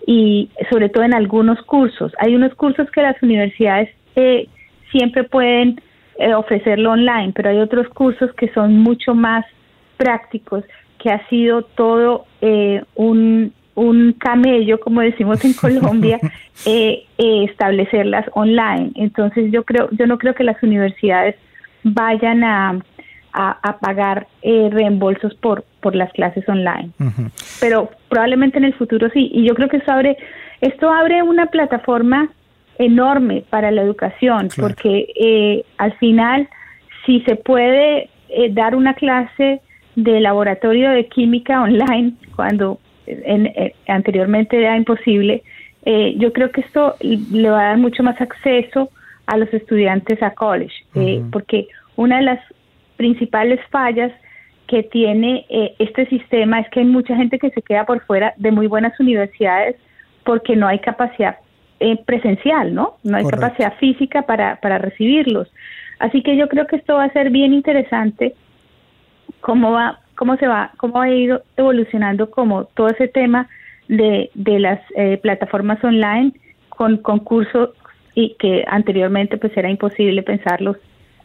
y 0.07 0.50
sobre 0.71 0.90
todo 0.90 1.05
en 1.05 1.14
algunos 1.14 1.62
cursos. 1.62 2.12
Hay 2.19 2.35
unos 2.35 2.55
cursos 2.57 2.90
que 2.90 3.00
las 3.00 3.16
universidades 3.23 3.88
eh, 4.16 4.49
siempre 4.93 5.25
pueden 5.25 5.81
eh, 6.19 6.35
ofrecerlo 6.35 6.90
online, 6.90 7.33
pero 7.35 7.49
hay 7.49 7.59
otros 7.59 7.88
cursos 7.88 8.31
que 8.35 8.52
son 8.52 8.81
mucho 8.81 9.14
más 9.14 9.47
prácticos, 9.97 10.62
que 10.99 11.11
ha 11.11 11.26
sido 11.31 11.62
todo 11.62 12.26
eh, 12.43 12.85
un, 12.97 13.55
un 13.76 14.12
camello, 14.14 14.80
como 14.80 15.00
decimos 15.00 15.45
en 15.45 15.52
Colombia, 15.52 16.18
establecerlas 17.16 18.26
online. 18.33 18.90
Entonces 18.97 19.52
yo 19.52 19.62
creo, 19.62 19.88
yo 19.92 20.09
no 20.09 20.18
creo 20.18 20.35
que 20.35 20.42
las 20.42 20.61
universidades 20.62 21.37
vayan 21.85 22.42
a 22.42 22.80
a, 23.37 23.78
pagar 23.78 24.26
eh, 24.42 24.68
reembolsos 24.73 25.35
por, 25.35 25.64
por 25.80 25.95
las 25.95 26.11
clases 26.12 26.49
online. 26.49 26.90
Pero 27.61 27.90
probablemente 28.09 28.59
en 28.59 28.64
el 28.64 28.75
futuro 28.75 29.11
sí. 29.11 29.30
Y 29.33 29.47
yo 29.47 29.54
creo 29.54 29.68
que 29.68 29.76
esto 29.76 29.92
abre, 29.92 30.16
esto 30.61 30.90
abre 30.90 31.23
una 31.23 31.47
plataforma 31.47 32.30
enorme 32.78 33.45
para 33.50 33.71
la 33.71 33.83
educación, 33.83 34.49
porque 34.59 35.06
eh, 35.21 35.64
al 35.76 35.92
final, 35.99 36.49
si 37.04 37.21
se 37.23 37.37
puede 37.37 38.09
eh, 38.28 38.50
dar 38.52 38.75
una 38.75 38.95
clase 38.95 39.61
de 39.97 40.21
laboratorio 40.21 40.90
de 40.90 41.06
química 41.06 41.62
online, 41.62 42.12
cuando 42.35 42.78
anteriormente 43.86 44.58
era 44.58 44.76
imposible, 44.76 45.42
yo 46.16 46.32
creo 46.32 46.50
que 46.50 46.62
esto 46.62 46.96
le 47.00 47.48
va 47.48 47.60
a 47.60 47.68
dar 47.68 47.78
mucho 47.78 48.02
más 48.02 48.20
acceso 48.20 48.90
a 49.26 49.36
los 49.36 49.52
estudiantes 49.54 50.22
a 50.22 50.30
college, 50.32 50.75
porque 51.30 51.68
una 51.96 52.16
de 52.16 52.22
las 52.22 52.40
principales 52.96 53.60
fallas 53.70 54.12
que 54.66 54.82
tiene 54.82 55.46
eh, 55.48 55.75
este 55.78 56.06
sistema 56.06 56.60
es 56.60 56.68
que 56.70 56.80
hay 56.80 56.86
mucha 56.86 57.14
gente 57.16 57.38
que 57.38 57.50
se 57.50 57.62
queda 57.62 57.84
por 57.84 58.00
fuera 58.04 58.34
de 58.36 58.50
muy 58.50 58.66
buenas 58.66 58.98
universidades 58.98 59.76
porque 60.25 60.56
no 60.56 60.66
hay 60.66 60.80
capacidad 60.80 61.36
eh, 61.78 61.96
presencial, 62.04 62.75
¿no? 62.75 62.96
No 63.04 63.16
hay 63.16 63.25
capacidad 63.26 63.75
física 63.75 64.22
para, 64.22 64.56
para 64.56 64.78
recibirlos. 64.78 65.52
Así 65.98 66.22
que 66.22 66.36
yo 66.36 66.48
creo 66.48 66.66
que 66.66 66.76
esto 66.76 66.94
va 66.94 67.04
a 67.04 67.12
ser 67.12 67.30
bien 67.30 67.52
interesante 67.52 68.34
cómo 69.40 69.72
va 69.72 70.00
cómo 70.16 70.37
se 70.37 70.46
va 70.46 70.73
cómo 70.76 71.00
ha 71.00 71.11
ido 71.11 71.42
evolucionando 71.56 72.30
como 72.30 72.64
todo 72.64 72.88
ese 72.88 73.08
tema 73.08 73.49
de, 73.88 74.30
de 74.35 74.58
las 74.58 74.80
eh, 74.96 75.18
plataformas 75.23 75.82
online 75.85 76.32
con 76.68 76.99
concursos 76.99 77.70
y 78.14 78.35
que 78.38 78.64
anteriormente 78.66 79.37
pues 79.37 79.56
era 79.56 79.70
imposible 79.70 80.23
pensarlos 80.23 80.76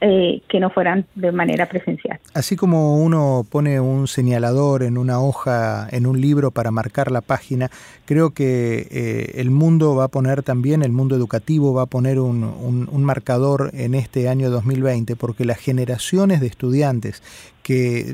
eh, 0.03 0.41
que 0.50 0.60
no 0.60 0.71
fueran 0.71 1.05
de 1.13 1.31
manera 1.31 1.69
presencial. 1.69 2.19
Así 2.33 2.55
como 2.55 2.98
uno 2.98 3.45
pone 3.48 3.79
un 3.79 4.07
señalador 4.07 4.81
en 4.81 4.98
una 4.98 5.21
hoja, 5.21 5.88
en 5.91 6.07
un 6.07 6.19
libro 6.19 6.50
para 6.50 6.71
marcar 6.71 7.12
la 7.12 7.21
página, 7.21 7.69
creo 8.05 8.31
que 8.31 8.88
eh, 8.89 9.33
el 9.36 9.51
mundo 9.51 9.93
va 9.93 10.05
a 10.05 10.07
poner 10.07 10.41
también, 10.41 10.81
el 10.81 10.91
mundo 10.91 11.15
educativo 11.15 11.71
va 11.75 11.83
a 11.83 11.86
poner 11.86 12.19
un, 12.19 12.43
un 12.43 13.03
marcador 13.03 13.69
en 13.74 13.93
este 13.93 14.27
año 14.27 14.50
2020, 14.50 15.15
porque 15.15 15.45
las 15.45 15.60
generaciones 15.60 16.41
de 16.41 16.48
estudiantes 16.48 17.21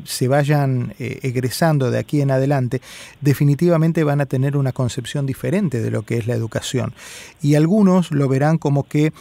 se 0.06 0.28
vayan 0.28 0.94
eh, 1.00 1.20
egresando 1.24 1.92
de 1.92 2.00
aquí 2.00 2.22
en 2.22 2.32
adelante, 2.32 2.82
definitivamente 3.22 4.04
van 4.04 4.22
a 4.22 4.26
tener 4.26 4.58
una 4.58 4.72
concepción 4.72 5.26
diferente 5.26 5.82
de 5.82 5.92
lo 5.92 6.04
que 6.04 6.18
es 6.18 6.28
la 6.28 6.34
educación. 6.34 6.94
Y 7.42 7.56
algunos 7.56 8.12
lo 8.12 8.28
verán 8.28 8.58
como 8.58 8.84
que 8.84 9.14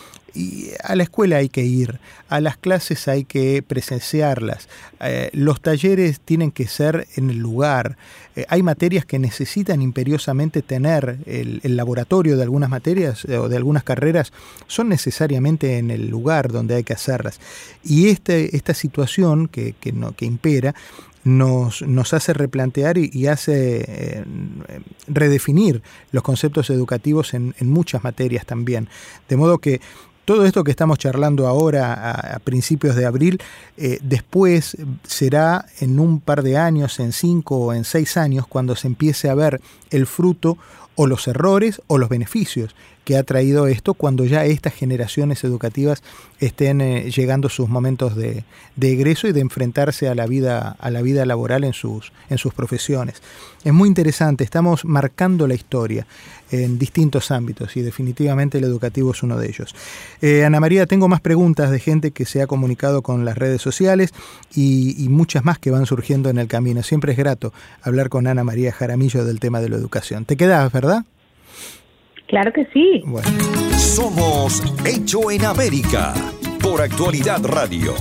a 0.83 0.95
la 0.95 1.03
escuela 1.03 1.37
hay 1.37 1.49
que 1.49 1.65
ir, 1.65 1.99
a 2.29 2.41
las 2.41 2.57
clases 2.57 3.09
hay 3.09 3.25
que 3.25 3.63
presenciarlas, 3.63 4.69
eh, 5.01 5.31
los 5.33 5.61
talleres 5.61 6.21
tienen 6.21 6.51
que 6.51 6.67
ser 6.67 7.07
en 7.17 7.31
el 7.31 7.39
lugar, 7.39 7.97
eh, 8.35 8.45
hay 8.49 8.63
materias 8.63 9.05
que 9.05 9.19
necesitan 9.19 9.83
imperiosamente 9.83 10.63
tener 10.63 11.19
el, 11.27 11.61
laboratorio 11.77 12.37
de 12.37 12.43
algunas 12.43 12.71
materias 12.71 13.25
o 13.25 13.49
de 13.49 13.57
algunas 13.57 13.83
carreras, 13.83 14.33
son 14.67 14.89
necesariamente 14.89 15.79
en 15.79 15.91
el 15.91 16.09
lugar 16.09 16.53
donde 16.53 16.75
hay 16.77 16.85
que 16.85 16.95
hacerlas. 16.95 17.41
Y 17.85 18.09
este, 18.09 18.57
esta 18.57 18.75
situación 18.75 19.49
que 19.49 19.75
impera 20.27 20.75
nos, 21.25 21.83
nos, 21.83 22.15
hace 22.15 22.33
replantear 22.33 22.99
y, 22.99 23.27
hace 23.27 23.85
eh, 23.89 24.25
redefinir 25.09 25.83
los 26.13 26.23
conceptos 26.23 26.71
educativos 26.71 27.35
en, 27.35 27.55
muchas 27.63 28.05
materias 28.05 28.47
también. 28.47 28.89
De 29.29 29.37
modo 29.37 29.59
que 29.59 29.81
todo 30.25 30.47
esto 30.47 30.63
que 30.63 30.71
estamos 30.71 30.99
charlando 30.99 31.49
ahora 31.49 32.13
a, 32.35 32.39
principios 32.39 32.95
de 32.95 33.07
abril, 33.07 33.43
eh, 33.77 33.99
después 34.03 34.77
será 35.05 35.67
en 35.81 35.99
un 35.99 36.21
par 36.21 36.45
de 36.45 36.59
años, 36.59 37.01
en 37.01 37.13
cinco 37.13 37.59
o 37.59 37.73
en 37.73 37.83
seis 37.83 38.17
años, 38.17 38.47
cuando 38.47 38.77
se 38.77 38.87
empiece 38.87 39.29
a 39.29 39.35
ver 39.35 39.61
el 39.91 40.07
fruto 40.07 40.59
o 40.95 41.09
los 41.09 41.27
errores 41.27 41.83
o 41.89 41.99
los 41.99 42.09
beneficios 42.09 42.77
que 43.07 43.17
ha 43.17 43.23
traído 43.23 43.69
esto 43.69 43.95
cuando 43.95 44.25
ya 44.25 44.45
estas 44.47 44.75
generaciones 44.75 45.45
educativas 45.45 46.03
estén 46.41 46.81
eh, 46.81 47.09
llegando 47.13 47.49
sus 47.49 47.69
momentos 47.69 48.17
de, 48.17 48.43
egreso 48.81 49.29
y 49.29 49.33
de 49.33 49.39
enfrentarse 49.39 50.09
a 50.09 50.17
la 50.17 50.27
vida, 50.27 50.75
a 50.81 50.91
la 50.91 51.03
vida 51.03 51.25
laboral 51.25 51.63
en 51.63 51.73
sus, 51.73 52.13
en 52.31 52.39
sus 52.39 52.53
profesiones. 52.53 53.23
Es 53.63 53.73
muy 53.73 53.89
interesante, 53.89 54.43
estamos 54.43 54.85
marcando 54.85 55.47
la 55.47 55.55
historia 55.55 56.05
en 56.51 56.81
distintos 56.81 57.31
ámbitos 57.31 57.77
y 57.77 57.83
definitivamente 57.83 58.59
el 58.59 58.65
educativo 58.65 59.13
es 59.13 59.23
uno 59.23 59.39
de 59.39 59.51
ellos. 59.51 59.73
Eh, 60.21 60.45
Ana 60.45 60.59
María, 60.59 60.87
tengo 60.87 61.07
más 61.07 61.21
preguntas 61.21 61.71
de 61.71 61.79
gente 61.79 62.11
que 62.11 62.25
se 62.25 62.43
ha 62.43 62.49
comunicado 62.49 63.03
con 63.03 63.25
las 63.25 63.39
redes 63.39 63.63
sociales 63.63 64.13
y, 64.53 65.01
y 65.01 65.09
muchas 65.09 65.45
más 65.45 65.61
que 65.61 65.71
van 65.71 65.87
surgiendo 65.87 66.29
en 66.29 66.39
el 66.39 66.49
camino. 66.49 66.83
Siempre 66.83 67.13
es 67.13 67.19
grato 67.19 67.53
hablar 67.83 68.09
con 68.09 68.27
Ana 68.27 68.43
María 68.43 68.73
Jaramillo 68.73 69.25
del 69.25 69.39
tema 69.39 69.61
de 69.61 69.69
la 69.69 69.77
educación. 69.77 70.25
¿Te 70.25 70.37
quedas, 70.37 70.73
verdad? 70.73 71.05
Claro 72.29 72.53
que 72.53 72.67
sí. 72.73 73.03
Somos 73.79 74.63
Hecho 74.85 75.31
en 75.31 75.45
América 75.45 76.13
por 76.61 76.81
Actualidad 76.81 77.45
Radio. 77.45 77.95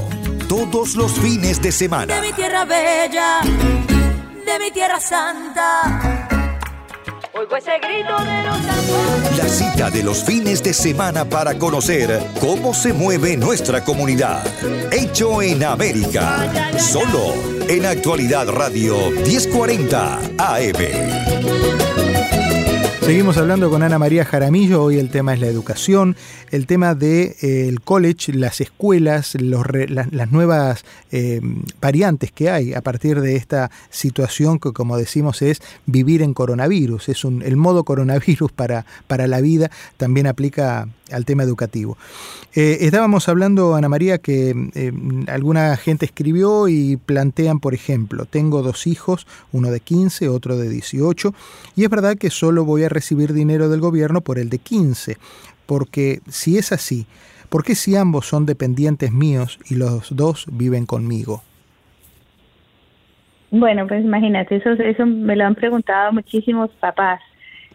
Todos 0.50 0.96
los 0.96 1.14
fines 1.20 1.62
de 1.62 1.72
semana. 1.72 2.16
De 2.16 2.22
mi 2.22 2.34
tierra 2.34 2.66
bella, 2.66 3.42
de 3.44 4.60
mi 4.60 4.72
tierra 4.72 5.00
santa. 5.00 6.30
Oigo 7.34 7.58
ese 7.58 7.78
grito 7.80 8.18
de 8.24 8.44
los 8.44 9.38
La 9.38 9.48
cita 9.48 9.92
de 9.92 10.04
los 10.04 10.24
fines 10.24 10.64
de 10.64 10.74
semana 10.74 11.26
para 11.26 11.58
conocer 11.58 12.20
cómo 12.40 12.74
se 12.74 12.94
mueve 12.94 13.36
nuestra 13.38 13.84
comunidad. 13.84 14.46
Hecho 14.92 15.42
en 15.42 15.64
América. 15.64 16.72
Solo 16.80 17.34
en 17.68 17.86
Actualidad 17.86 18.48
Radio 18.48 19.12
1040 19.12 20.20
AM. 20.38 21.75
Seguimos 23.02 23.38
hablando 23.38 23.70
con 23.70 23.84
Ana 23.84 24.00
María 24.00 24.26
Jaramillo, 24.26 24.82
hoy 24.82 24.98
el 24.98 25.10
tema 25.10 25.36
es 25.36 25.40
la 25.40 25.46
educación, 25.46 26.16
el 26.50 26.66
tema 26.66 26.96
del 26.96 27.36
de, 27.40 27.68
eh, 27.70 27.76
college, 27.84 28.34
las 28.34 28.62
escuelas, 28.62 29.36
los 29.40 29.64
las 29.90 30.32
nuevas 30.32 30.86
eh, 31.12 31.40
variantes 31.80 32.32
que 32.32 32.50
hay 32.50 32.74
a 32.74 32.82
partir 32.82 33.22
de 33.22 33.36
esta 33.36 33.70
situación 33.92 34.58
que 34.58 34.74
como 34.74 34.98
decimos 34.98 35.44
es 35.44 35.62
vivir 35.86 36.24
en 36.24 36.34
coronavirus, 36.34 37.10
es 37.10 37.24
el 37.26 37.56
modo 37.58 37.84
coronavirus 37.84 38.52
para, 38.52 38.88
para 39.06 39.28
la 39.28 39.40
vida, 39.40 39.70
también 39.98 40.26
aplica 40.26 40.88
al 41.12 41.26
tema 41.26 41.44
educativo. 41.44 41.98
Eh, 42.56 42.80
estábamos 42.82 43.30
hablando, 43.30 43.76
Ana 43.76 43.90
María, 43.90 44.18
que 44.18 44.56
alguna 45.28 45.78
gente 45.78 46.06
escribió 46.06 46.68
y 46.68 46.98
plantean, 46.98 47.60
por 47.60 47.76
ejemplo, 47.76 48.26
tengo 48.26 48.64
dos 48.64 48.88
hijos, 48.88 49.28
uno 49.52 49.70
de 49.70 49.80
15, 49.80 50.30
otro 50.30 50.58
de 50.58 50.70
18, 50.70 51.34
y 51.76 51.84
es 51.84 51.90
verdad 51.92 52.18
que 52.18 52.32
solo 52.32 52.66
voy 52.66 52.84
a 52.84 52.85
recibir 52.90 53.34
dinero 53.34 53.70
del 53.70 53.80
gobierno 53.80 54.22
por 54.22 54.40
el 54.40 54.50
de 54.50 54.60
15, 54.60 55.18
porque 55.66 56.20
si 56.28 56.58
es 56.58 56.72
así, 56.72 57.06
¿por 57.50 57.64
qué 57.64 57.76
si 57.76 57.96
ambos 57.96 58.26
son 58.26 58.46
dependientes 58.46 59.12
míos 59.12 59.60
y 59.70 59.76
los 59.76 60.16
dos 60.16 60.46
viven 60.52 60.86
conmigo? 60.86 61.42
Bueno, 63.52 63.88
pues 63.88 64.04
imagínate, 64.04 64.58
eso, 64.58 64.72
eso 64.72 65.06
me 65.06 65.36
lo 65.36 65.46
han 65.46 65.56
preguntado 65.56 66.12
muchísimos 66.12 66.70
papás. 66.80 67.22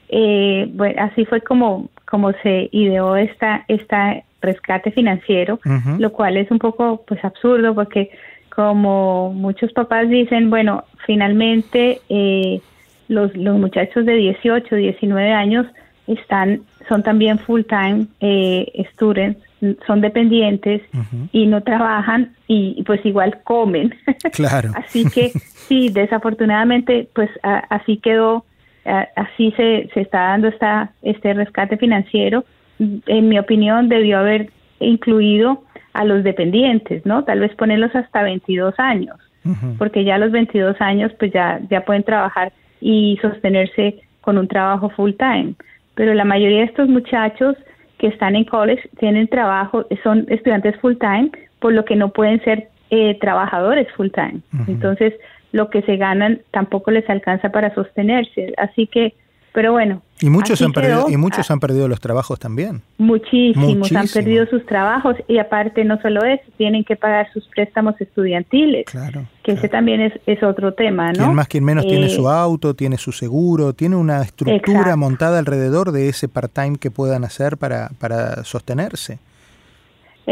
Eh, 0.09 0.69
bueno, 0.75 1.03
así 1.03 1.25
fue 1.25 1.41
como 1.41 1.89
como 2.11 2.33
se 2.43 2.69
ideó 2.73 3.17
esta, 3.17 3.65
esta 3.69 4.23
rescate 4.43 4.91
financiero, 4.91 5.61
lo 5.99 6.13
cual 6.13 6.37
es 6.37 6.51
un 6.51 6.59
poco 6.59 7.05
pues 7.07 7.25
absurdo 7.25 7.75
porque 7.75 8.11
como 8.55 9.33
muchos 9.33 9.73
papás 9.73 10.09
dicen, 10.09 10.51
bueno, 10.51 10.85
finalmente 11.07 12.01
eh, 12.09 12.61
los, 13.11 13.37
los 13.37 13.59
muchachos 13.59 14.07
de 14.07 14.15
18, 14.15 14.75
19 14.75 15.33
años 15.33 15.67
están, 16.07 16.63
son 16.89 17.03
también 17.03 17.39
full 17.39 17.63
time 17.63 18.07
eh, 18.21 18.85
students, 18.95 19.41
son 19.87 20.01
dependientes 20.01 20.81
y 21.33 21.47
no 21.47 21.63
trabajan 21.63 22.33
y 22.47 22.83
pues 22.85 23.05
igual 23.05 23.43
comen. 23.45 23.95
Claro. 24.33 24.71
así 24.75 25.05
que 25.11 25.31
sí, 25.31 25.91
desafortunadamente 25.91 27.09
pues 27.15 27.29
así 27.43 27.99
quedó 27.99 28.45
así 29.17 29.53
se, 29.53 29.89
se 29.93 30.01
está 30.01 30.21
dando 30.29 30.49
esta, 30.49 30.93
este 31.03 31.35
rescate 31.35 31.77
financiero. 31.77 32.45
En 32.79 33.29
mi 33.29 33.39
opinión, 33.39 33.89
debió 33.89 34.19
haber 34.19 34.51
incluido 34.79 35.63
a 35.93 36.05
los 36.05 36.25
dependientes, 36.25 37.05
¿no? 37.05 37.25
Tal 37.25 37.41
vez 37.41 37.55
ponerlos 37.55 37.95
hasta 37.95 38.23
22 38.23 38.75
años, 38.79 39.17
porque 39.79 40.05
ya 40.05 40.15
a 40.15 40.19
los 40.19 40.31
22 40.31 40.81
años 40.81 41.13
pues 41.19 41.33
ya, 41.33 41.61
ya 41.69 41.85
pueden 41.85 42.05
trabajar 42.05 42.53
y 42.81 43.19
sostenerse 43.21 44.03
con 44.21 44.39
un 44.39 44.49
trabajo 44.49 44.91
full 44.91 45.13
time. 45.13 45.55
Pero 45.95 46.15
la 46.15 46.25
mayoría 46.25 46.59
de 46.59 46.65
estos 46.65 46.89
muchachos 46.89 47.57
que 47.99 48.09
están 48.09 48.35
en 48.35 48.45
college 48.45 48.89
tienen 48.99 49.29
trabajo, 49.29 49.87
son 50.03 50.27
estudiantes 50.29 50.77
full 50.81 50.95
time, 50.97 51.31
por 51.59 51.73
lo 51.73 51.85
que 51.85 51.97
no 51.97 52.11
pueden 52.11 52.43
ser 52.43 52.69
eh, 52.91 53.19
trabajadores 53.21 53.87
full 53.93 54.09
time. 54.09 54.41
Entonces, 54.67 55.15
lo 55.53 55.69
que 55.69 55.83
se 55.83 55.97
ganan 55.97 56.41
tampoco 56.51 56.91
les 56.91 57.09
alcanza 57.11 57.51
para 57.51 57.75
sostenerse. 57.75 58.55
Así 58.57 58.87
que, 58.87 59.15
pero 59.53 59.73
bueno. 59.73 60.03
Y 60.21 60.29
muchos, 60.29 60.61
han, 60.61 60.73
perdido, 60.73 61.09
y 61.09 61.17
muchos 61.17 61.51
han 61.51 61.61
perdido 61.61 61.89
los 61.89 61.99
trabajos 61.99 62.39
también. 62.39 62.83
Muchísimos 62.99 63.91
han 63.93 64.07
perdido 64.07 64.47
sus 64.47 64.67
trabajos 64.67 65.17
y 65.29 65.39
aparte 65.39 65.83
no 65.85 66.01
solo 66.03 66.25
eso, 66.25 66.45
tienen 66.59 66.85
que 66.85 66.95
pagar 66.95 67.33
sus 67.33 67.47
préstamos 67.49 67.99
estudiantiles. 68.01 68.85
Claro. 68.85 69.27
Que 69.43 69.53
ese 69.53 69.69
también 69.69 70.03
es, 70.03 70.13
es 70.27 70.43
otro 70.43 70.75
tema, 70.75 71.13
¿no? 71.13 71.25
Quien 71.25 71.35
más, 71.35 71.49
quien 71.49 71.65
menos 71.65 71.87
tiene 71.87 72.07
eh, 72.07 72.11
su 72.11 72.29
auto, 72.29 72.75
tiene 72.75 72.99
su 72.99 73.13
seguro, 73.13 73.73
tiene 73.73 73.97
una 73.97 74.21
estructura 74.21 74.95
montada 74.97 75.39
alrededor 75.39 75.93
de 75.93 76.11
ese 76.11 76.29
part-time 76.29 76.77
que 76.77 76.91
puedan 76.91 77.25
hacer 77.25 77.57
para, 77.57 77.91
para 77.99 78.45
sostenerse. 78.45 79.19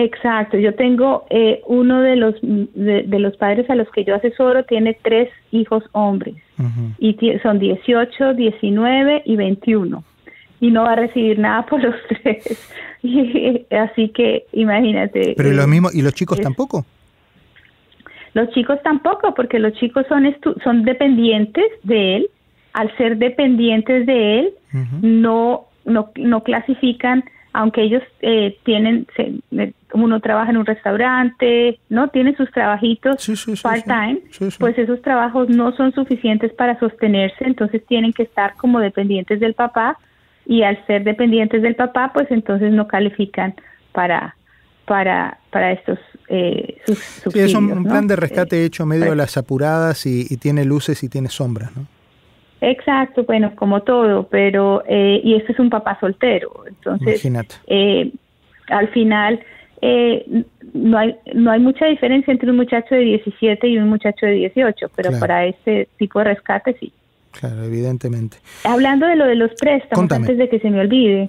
Exacto, 0.00 0.57
yo 0.57 0.76
tengo 0.76 1.26
eh, 1.28 1.61
uno 1.67 2.02
de 2.02 2.14
los 2.14 2.37
de, 2.40 3.19
los 3.19 3.37
padres 3.37 3.69
a 3.69 3.75
los 3.75 3.90
que 3.90 4.05
yo 4.05 4.14
asesoro 4.14 4.62
tiene 4.62 4.97
tres 5.02 5.28
hijos 5.50 5.83
hombres 5.90 6.37
y 7.00 7.17
son 7.43 7.59
18, 7.59 8.35
19 8.35 9.23
y 9.25 9.35
21 9.35 10.05
y 10.61 10.71
no 10.71 10.85
va 10.85 10.93
a 10.93 10.97
recibir 10.97 11.40
nada 11.40 11.67
por 11.67 11.83
los 11.83 11.97
tres. 12.23 12.71
así 13.73 14.11
que 14.11 14.45
imagínate. 14.52 15.35
Pero 15.37 15.50
lo 15.50 15.67
mismo 15.67 15.88
y 15.93 16.00
los 16.02 16.14
chicos 16.14 16.40
tampoco. 16.40 16.87
Los 18.35 18.50
chicos 18.50 18.78
tampoco, 18.85 19.35
porque 19.35 19.59
los 19.59 19.73
chicos 19.73 20.07
son 20.09 20.33
son 20.62 20.85
dependientes 20.85 21.67
de 21.83 22.19
él. 22.19 22.31
Al 22.73 22.97
ser 22.97 23.17
dependientes 23.17 24.07
de 24.07 24.38
él, 24.38 24.55
no 25.02 25.64
no 25.85 26.12
no 26.14 26.45
clasifican 26.45 27.25
aunque 27.59 27.83
ellos 27.83 28.05
eh, 28.21 28.57
tienen, 28.62 29.09
se, 29.17 29.35
uno 29.93 30.21
trabaja 30.21 30.50
en 30.50 30.59
un 30.59 30.65
restaurante, 30.65 31.81
¿no? 31.88 32.07
Tienen 32.07 32.37
sus 32.37 32.49
trabajitos 32.53 33.17
part-time, 33.61 34.21
pues 34.61 34.79
esos 34.79 35.03
trabajos 35.03 35.49
no 35.49 35.73
son 35.73 35.92
suficientes 35.92 36.53
para 36.53 36.79
sostenerse, 36.79 37.44
entonces 37.44 37.85
tienen 37.88 38.12
que 38.12 38.23
estar 38.23 38.55
como 38.55 38.79
dependientes 38.79 39.40
del 39.40 39.55
papá 39.55 39.99
y 40.47 40.62
al 40.62 40.79
ser 40.87 41.03
dependientes 41.03 41.61
del 41.61 41.75
papá, 41.75 42.12
pues 42.14 42.31
entonces 42.31 42.73
no 42.73 42.87
califican 42.87 43.57
para 43.90 44.37
para 44.85 45.38
para 45.51 45.73
estos 45.73 45.99
eh, 46.29 46.79
es 47.35 47.55
un, 47.55 47.83
plan 47.83 48.07
de 48.07 48.14
rescate 48.14 48.62
eh, 48.62 48.66
hecho 48.66 48.87
medio 48.87 49.03
de 49.03 49.09
pues 49.09 49.18
las 49.18 49.37
apuradas 49.37 50.07
y, 50.07 50.29
y 50.31 50.37
tiene 50.37 50.64
luces 50.64 51.03
y 51.03 51.09
tiene 51.09 51.29
sombras, 51.29 51.77
¿no? 51.77 51.98
Exacto, 52.61 53.25
bueno, 53.25 53.55
como 53.55 53.83
todo, 53.83 54.25
pero 54.29 54.83
eh, 54.88 55.21
y 55.23 55.35
este 55.35 55.53
es 55.53 55.59
un 55.59 55.71
papá 55.71 55.97
soltero, 56.01 56.64
entonces 56.66 57.25
eh, 57.68 58.11
al 58.68 58.88
final 58.88 59.40
eh, 59.81 60.44
no 60.75 60.99
hay 60.99 61.14
no 61.35 61.53
hay 61.53 61.61
mucha 61.61 61.87
diferencia 61.87 62.33
entre 62.33 62.51
un 62.51 62.57
muchacho 62.57 62.97
de 62.97 63.03
17 63.03 63.68
y 63.68 63.79
un 63.79 63.88
muchacho 63.88 64.27
de 64.27 64.33
18, 64.33 64.90
pero 64.97 65.18
para 65.21 65.47
este 65.47 65.88
tipo 65.99 66.18
de 66.18 66.25
rescate 66.27 66.77
sí. 66.81 66.92
Claro, 67.31 67.62
evidentemente. 67.62 68.38
Hablando 68.64 69.07
de 69.07 69.14
lo 69.14 69.27
de 69.27 69.37
los 69.37 69.53
préstamos, 69.55 70.11
antes 70.11 70.37
de 70.37 70.49
que 70.49 70.59
se 70.59 70.71
me 70.71 70.81
olvide, 70.81 71.29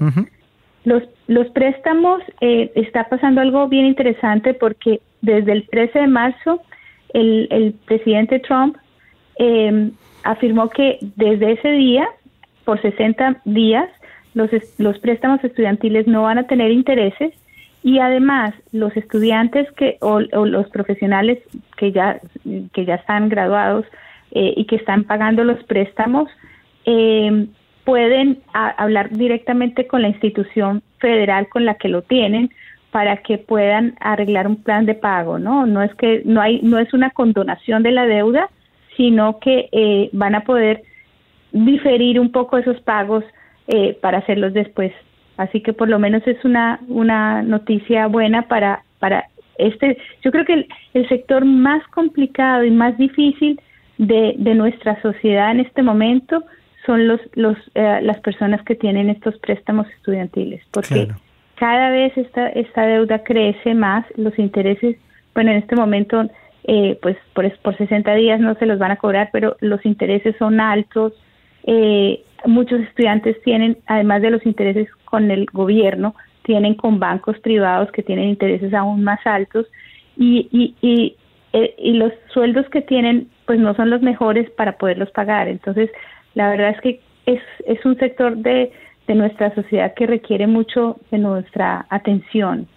los 0.84 1.04
los 1.28 1.48
préstamos 1.50 2.24
está 2.42 3.08
pasando 3.08 3.42
algo 3.42 3.68
bien 3.68 3.86
interesante 3.86 4.56
porque 4.56 5.00
desde 5.22 5.52
el 5.52 5.68
13 5.70 6.00
de 6.00 6.08
marzo 6.08 6.62
el, 7.14 7.48
el 7.52 7.74
presidente 7.86 8.40
Trump 8.40 8.78
eh, 9.40 9.92
afirmó 10.24 10.70
que 10.70 11.00
desde 11.16 11.54
ese 11.54 11.70
día, 11.72 12.08
por 12.66 12.82
60 12.82 13.42
días, 13.46 13.90
los, 14.34 14.50
los 14.78 15.00
préstamos 15.00 15.44
estudiantiles 15.44 16.08
no 16.08 16.24
van 16.24 16.38
a 16.38 16.48
tener 16.48 16.72
intereses 16.72 17.34
y 17.84 18.00
además 18.00 18.54
los 18.72 18.96
estudiantes 18.98 19.72
que 19.74 19.98
o, 20.02 20.20
los 20.20 20.70
profesionales 20.70 21.40
que 21.78 21.92
ya 21.92 22.20
que 22.74 22.86
ya 22.86 22.96
están 22.96 23.30
graduados 23.30 23.86
eh, 24.32 24.54
y 24.56 24.66
que 24.66 24.76
están 24.76 25.06
pagando 25.06 25.44
los 25.44 25.64
préstamos 25.64 26.30
eh, 26.86 27.48
pueden 27.86 28.40
hablar 28.54 29.10
directamente 29.12 29.88
con 29.88 30.02
la 30.02 30.10
institución 30.10 30.84
federal 31.00 31.48
con 31.48 31.66
la 31.66 31.76
que 31.76 31.88
lo 31.88 32.02
tienen 32.02 32.52
para 32.92 33.18
que 33.18 33.38
puedan 33.38 33.96
arreglar 34.02 34.48
un 34.48 34.62
plan 34.62 34.86
de 34.86 34.96
pago 34.96 35.40
no 35.40 35.66
no 35.66 35.82
es 35.82 35.94
que 35.96 36.22
no 36.26 36.42
hay 36.42 36.60
no 36.62 36.80
es 36.80 36.94
una 36.94 37.12
condonación 37.12 37.82
de 37.82 37.92
la 37.92 38.06
deuda 38.06 38.50
sino 39.00 39.40
que 39.40 39.70
eh, 39.72 40.10
van 40.12 40.36
a 40.36 40.42
poder 40.42 40.84
diferir 41.54 42.20
un 42.20 42.34
poco 42.34 42.58
esos 42.58 42.82
pagos 42.82 43.24
eh, 43.68 43.98
para 44.02 44.18
hacerlos 44.18 44.54
después. 44.54 44.92
Así 45.38 45.62
que 45.62 45.72
por 45.72 45.88
lo 45.88 46.00
menos 46.00 46.22
es 46.28 46.44
una, 46.44 46.82
una 46.90 47.42
noticia 47.42 48.08
buena 48.08 48.42
para, 48.50 48.84
para 49.00 49.30
este, 49.58 49.98
yo 50.22 50.32
creo 50.32 50.44
que 50.44 50.68
el, 50.94 51.08
sector 51.08 51.46
más 51.46 51.82
complicado 51.88 52.66
y 52.66 52.72
más 52.72 52.98
difícil 52.98 53.62
de, 53.98 54.36
de, 54.38 54.54
nuestra 54.54 55.02
sociedad 55.02 55.52
en 55.52 55.62
este 55.62 55.82
momento 55.82 56.44
son 56.86 57.08
los, 57.08 57.22
los, 57.36 57.56
eh, 57.76 58.00
las 58.02 58.20
personas 58.20 58.62
que 58.64 58.76
tienen 58.76 59.10
estos 59.10 59.38
préstamos 59.38 59.88
estudiantiles, 59.96 60.62
porque 60.72 61.08
cada 61.56 61.90
vez 61.90 62.18
esta, 62.18 62.50
esta 62.50 62.86
deuda 62.86 63.24
crece 63.24 63.74
más, 63.76 64.06
los 64.18 64.38
intereses, 64.38 64.98
bueno, 65.34 65.52
en 65.52 65.58
este 65.58 65.78
momento 65.78 66.30
eh, 66.64 66.98
pues 67.02 67.18
por, 67.34 67.52
por 67.60 67.78
60 67.78 68.14
días 68.16 68.40
no 68.40 68.56
se 68.56 68.66
los 68.66 68.80
van 68.80 68.92
a 68.92 68.98
cobrar, 68.98 69.30
pero 69.32 69.56
los 69.60 69.86
intereses 69.86 70.36
son 70.38 70.60
altos. 70.60 71.14
Eh, 71.64 72.24
muchos 72.46 72.80
estudiantes 72.82 73.42
tienen, 73.44 73.78
además 73.86 74.22
de 74.22 74.32
los 74.32 74.46
intereses 74.46 74.88
con 75.06 75.32
el 75.32 75.46
gobierno, 75.52 76.16
tienen 76.44 76.76
con 76.76 77.00
bancos 77.00 77.38
privados 77.40 77.92
que 77.92 78.04
tienen 78.04 78.30
intereses 78.30 78.74
aún 78.74 79.04
más 79.04 79.20
altos 79.26 79.68
y, 80.18 80.48
y, 80.52 80.76
y, 80.82 81.16
eh, 81.54 81.76
y 81.78 81.94
los 81.94 82.12
sueldos 82.34 82.68
que 82.70 82.82
tienen 82.82 83.30
pues 83.46 83.60
no 83.60 83.74
son 83.76 83.90
los 83.90 84.02
mejores 84.02 84.50
para 84.52 84.78
poderlos 84.78 85.10
pagar. 85.12 85.48
Entonces, 85.48 85.90
la 86.36 86.50
verdad 86.50 86.70
es 86.72 86.82
que 86.82 87.02
es, 87.26 87.42
es 87.66 87.84
un 87.86 87.98
sector 87.98 88.38
de, 88.38 88.72
de 89.08 89.16
nuestra 89.16 89.54
sociedad 89.56 89.94
que 89.96 90.06
requiere 90.06 90.46
mucho 90.46 90.98
de 91.10 91.18
nuestra 91.18 91.86
atención. 91.90 92.68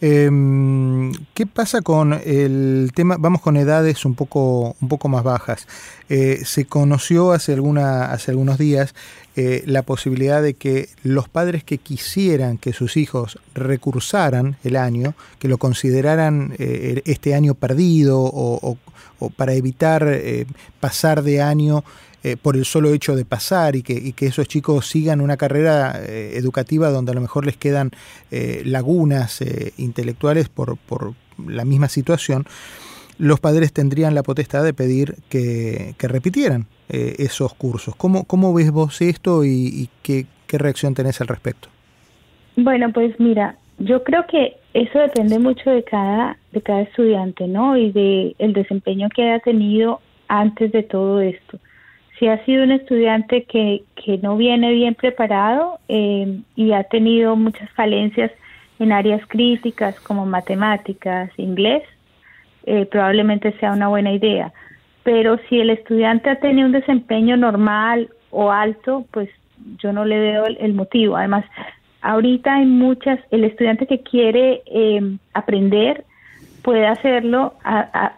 Em, 0.00 1.12
¿Qué 1.32 1.46
pasa 1.46 1.80
con 1.80 2.12
el 2.12 2.90
tema? 2.94 3.16
Vamos 3.18 3.40
con 3.40 3.56
edades 3.56 4.04
un 4.04 4.14
poco, 4.14 4.76
un 4.80 4.88
poco 4.88 5.08
más 5.08 5.24
bajas. 5.24 5.66
Eh, 6.08 6.42
se 6.44 6.66
conoció 6.66 7.32
hace, 7.32 7.54
alguna, 7.54 8.12
hace 8.12 8.30
algunos 8.30 8.58
días 8.58 8.94
eh, 9.34 9.62
la 9.66 9.82
posibilidad 9.82 10.42
de 10.42 10.54
que 10.54 10.90
los 11.02 11.28
padres 11.28 11.64
que 11.64 11.78
quisieran 11.78 12.58
que 12.58 12.72
sus 12.72 12.96
hijos 12.96 13.38
recursaran 13.54 14.56
el 14.64 14.76
año, 14.76 15.14
que 15.38 15.48
lo 15.48 15.58
consideraran 15.58 16.54
eh, 16.58 17.02
este 17.06 17.34
año 17.34 17.54
perdido 17.54 18.20
o, 18.20 18.78
o 19.18 19.30
para 19.30 19.54
evitar 19.54 20.06
pasar 20.78 21.22
de 21.22 21.40
año 21.40 21.84
eh, 22.26 22.36
por 22.36 22.56
el 22.56 22.64
solo 22.64 22.92
hecho 22.92 23.14
de 23.14 23.24
pasar 23.24 23.76
y 23.76 23.84
que, 23.84 24.12
esos 24.26 24.48
chicos 24.48 24.88
sigan 24.88 25.20
una 25.20 25.36
carrera 25.36 25.92
eh, 26.04 26.32
educativa 26.34 26.90
donde 26.90 27.12
a 27.12 27.14
lo 27.14 27.20
mejor 27.20 27.46
les 27.46 27.56
quedan 27.56 27.92
eh, 28.32 28.62
lagunas 28.64 29.44
intelectuales 29.78 30.48
por, 30.48 30.76
la 31.46 31.64
misma 31.64 31.88
situación, 31.88 32.44
los 33.18 33.38
padres 33.38 33.72
tendrían 33.72 34.16
la 34.16 34.24
potestad 34.24 34.64
de 34.64 34.74
pedir 34.74 35.14
que, 35.28 35.94
repitieran 36.00 36.66
esos 36.88 37.54
cursos. 37.54 37.94
¿Cómo, 37.94 38.24
¿Cómo 38.24 38.52
ves 38.52 38.72
vos 38.72 39.00
esto 39.02 39.44
y, 39.44 39.88
qué, 40.02 40.26
qué 40.48 40.58
reacción 40.58 40.94
tenés 40.94 41.20
al 41.20 41.28
respecto? 41.28 41.68
Bueno, 42.56 42.90
pues 42.92 43.14
mira, 43.20 43.56
yo 43.78 44.02
creo 44.02 44.26
que 44.26 44.56
eso 44.74 44.98
depende 44.98 45.38
mucho 45.38 45.70
de 45.70 45.84
cada 45.84 46.38
de 46.50 46.60
cada 46.60 46.80
estudiante, 46.80 47.46
¿no? 47.46 47.76
Y 47.76 47.92
de 47.92 48.34
el 48.40 48.52
desempeño 48.52 49.10
que 49.14 49.22
haya 49.22 49.38
tenido 49.38 50.00
antes 50.26 50.72
de 50.72 50.82
todo 50.82 51.20
esto 51.20 51.60
si 52.18 52.28
ha 52.28 52.42
sido 52.44 52.64
un 52.64 52.72
estudiante 52.72 53.44
que, 53.44 53.82
que 53.94 54.18
no 54.18 54.36
viene 54.36 54.72
bien 54.72 54.94
preparado 54.94 55.78
eh, 55.88 56.40
y 56.54 56.72
ha 56.72 56.84
tenido 56.84 57.36
muchas 57.36 57.70
falencias 57.72 58.30
en 58.78 58.92
áreas 58.92 59.20
críticas 59.26 59.98
como 60.00 60.24
matemáticas, 60.24 61.30
inglés, 61.36 61.82
eh, 62.64 62.86
probablemente 62.86 63.52
sea 63.58 63.72
una 63.72 63.88
buena 63.88 64.12
idea. 64.12 64.52
Pero 65.02 65.38
si 65.48 65.60
el 65.60 65.70
estudiante 65.70 66.30
ha 66.30 66.40
tenido 66.40 66.66
un 66.66 66.72
desempeño 66.72 67.36
normal 67.36 68.08
o 68.30 68.50
alto, 68.50 69.04
pues 69.10 69.28
yo 69.78 69.92
no 69.92 70.04
le 70.04 70.18
veo 70.18 70.46
el, 70.46 70.74
motivo. 70.74 71.16
Además, 71.16 71.44
ahorita 72.00 72.54
hay 72.54 72.66
muchas, 72.66 73.20
el 73.30 73.44
estudiante 73.44 73.86
que 73.86 74.00
quiere 74.00 74.62
eh, 74.66 75.16
aprender 75.32 76.04
puede 76.62 76.86
hacerlo 76.86 77.54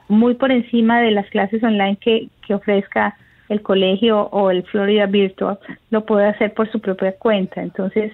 muy 0.08 0.32
por 0.32 0.50
encima 0.50 1.02
de 1.02 1.10
las 1.10 1.28
clases 1.28 1.62
online 1.62 1.98
que, 2.00 2.28
que 2.46 2.54
ofrezca 2.54 3.14
el 3.48 3.62
colegio 3.62 4.28
o 4.30 4.50
el 4.50 4.62
Florida 4.64 5.06
Virtual 5.06 5.58
lo 5.90 6.04
puede 6.04 6.26
hacer 6.26 6.54
por 6.54 6.70
su 6.70 6.80
propia 6.80 7.12
cuenta. 7.12 7.62
Entonces, 7.62 8.12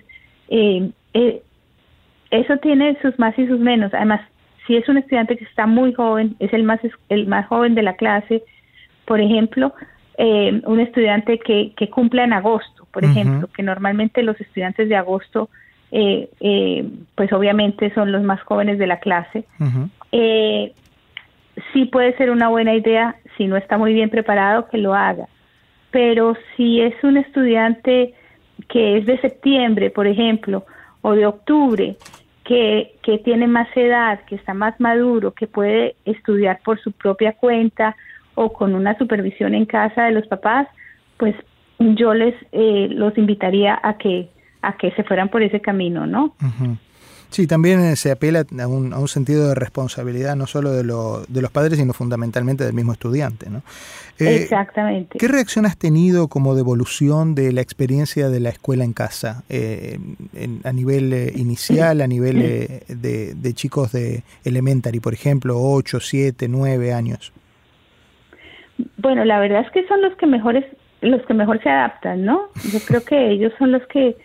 eh, 0.48 0.90
eh, 1.12 1.42
eso 2.30 2.56
tiene 2.58 2.96
sus 3.02 3.18
más 3.18 3.38
y 3.38 3.46
sus 3.46 3.58
menos. 3.58 3.92
Además, 3.94 4.20
si 4.66 4.76
es 4.76 4.88
un 4.88 4.98
estudiante 4.98 5.36
que 5.36 5.44
está 5.44 5.66
muy 5.66 5.92
joven, 5.92 6.36
es 6.38 6.52
el 6.52 6.62
más, 6.62 6.80
el 7.08 7.26
más 7.26 7.46
joven 7.48 7.74
de 7.74 7.82
la 7.82 7.94
clase, 7.94 8.42
por 9.04 9.20
ejemplo, 9.20 9.74
eh, 10.16 10.62
un 10.64 10.80
estudiante 10.80 11.38
que, 11.38 11.72
que 11.76 11.90
cumple 11.90 12.22
en 12.22 12.32
agosto, 12.32 12.86
por 12.92 13.04
ejemplo, 13.04 13.48
que 13.54 13.62
normalmente 13.62 14.22
los 14.22 14.40
estudiantes 14.40 14.88
de 14.88 14.96
agosto, 14.96 15.50
pues 15.90 17.32
obviamente 17.32 17.92
son 17.94 18.10
los 18.10 18.22
más 18.22 18.40
jóvenes 18.42 18.78
de 18.78 18.86
la 18.86 18.98
clase, 19.00 19.44
sí 21.72 21.86
puede 21.86 22.16
ser 22.16 22.30
una 22.30 22.48
buena 22.48 22.74
idea, 22.74 23.16
si 23.36 23.46
no 23.46 23.56
está 23.56 23.78
muy 23.78 23.92
bien 23.92 24.10
preparado, 24.10 24.68
que 24.68 24.78
lo 24.78 24.94
haga. 24.94 25.28
Pero 25.90 26.36
si 26.56 26.80
es 26.80 26.94
un 27.02 27.16
estudiante 27.16 28.14
que 28.68 28.98
es 28.98 29.06
de 29.06 29.20
septiembre, 29.20 29.90
por 29.90 30.06
ejemplo, 30.06 30.64
o 31.02 31.12
de 31.12 31.26
octubre, 31.26 31.96
que, 32.44 32.94
que 33.02 33.18
tiene 33.18 33.46
más 33.46 33.68
edad, 33.76 34.20
que 34.26 34.36
está 34.36 34.54
más 34.54 34.78
maduro, 34.80 35.32
que 35.32 35.46
puede 35.46 35.96
estudiar 36.04 36.60
por 36.64 36.80
su 36.80 36.92
propia 36.92 37.32
cuenta 37.32 37.96
o 38.34 38.52
con 38.52 38.74
una 38.74 38.96
supervisión 38.98 39.54
en 39.54 39.66
casa 39.66 40.04
de 40.04 40.12
los 40.12 40.26
papás, 40.26 40.68
pues 41.16 41.34
yo 41.78 42.14
les 42.14 42.34
eh, 42.52 42.88
los 42.90 43.16
invitaría 43.16 43.78
a 43.82 43.96
que 43.96 44.28
a 44.62 44.76
que 44.78 44.90
se 44.92 45.04
fueran 45.04 45.28
por 45.28 45.42
ese 45.42 45.60
camino, 45.60 46.06
¿no? 46.06 46.34
Sí, 47.34 47.48
también 47.48 47.80
eh, 47.80 47.96
se 47.96 48.12
apela 48.12 48.44
a 48.60 48.68
un, 48.68 48.92
a 48.92 48.98
un 49.00 49.08
sentido 49.08 49.48
de 49.48 49.56
responsabilidad, 49.56 50.36
no 50.36 50.46
solo 50.46 50.70
de, 50.70 50.84
lo, 50.84 51.24
de 51.26 51.42
los 51.42 51.50
padres, 51.50 51.80
sino 51.80 51.92
fundamentalmente 51.92 52.62
del 52.62 52.74
mismo 52.74 52.92
estudiante. 52.92 53.50
¿no? 53.50 53.58
Eh, 54.20 54.36
Exactamente. 54.36 55.18
¿Qué 55.18 55.26
reacción 55.26 55.66
has 55.66 55.76
tenido 55.76 56.28
como 56.28 56.54
devolución 56.54 57.34
de 57.34 57.50
la 57.50 57.60
experiencia 57.60 58.28
de 58.28 58.38
la 58.38 58.50
escuela 58.50 58.84
en 58.84 58.92
casa? 58.92 59.42
Eh, 59.48 59.98
a 60.62 60.72
nivel 60.72 61.32
inicial, 61.34 62.02
a 62.02 62.06
nivel 62.06 62.38
de, 62.86 63.34
de, 63.34 63.52
chicos 63.54 63.90
de 63.90 64.22
elementary, 64.44 65.00
por 65.00 65.12
ejemplo, 65.12 65.56
8, 65.60 65.98
7, 65.98 66.46
9 66.48 66.92
años. 66.92 67.32
Bueno, 68.98 69.24
la 69.24 69.40
verdad 69.40 69.62
es 69.66 69.72
que 69.72 69.84
son 69.88 70.02
los 70.02 70.14
que 70.18 70.28
mejores 70.28 70.64
los 71.00 71.20
que 71.26 71.34
mejor 71.34 71.60
se 71.64 71.68
adaptan, 71.68 72.24
¿no? 72.24 72.42
Yo 72.72 72.78
creo 72.86 73.04
que 73.04 73.32
ellos 73.32 73.52
son 73.58 73.72
los 73.72 73.82
que, 73.88 74.16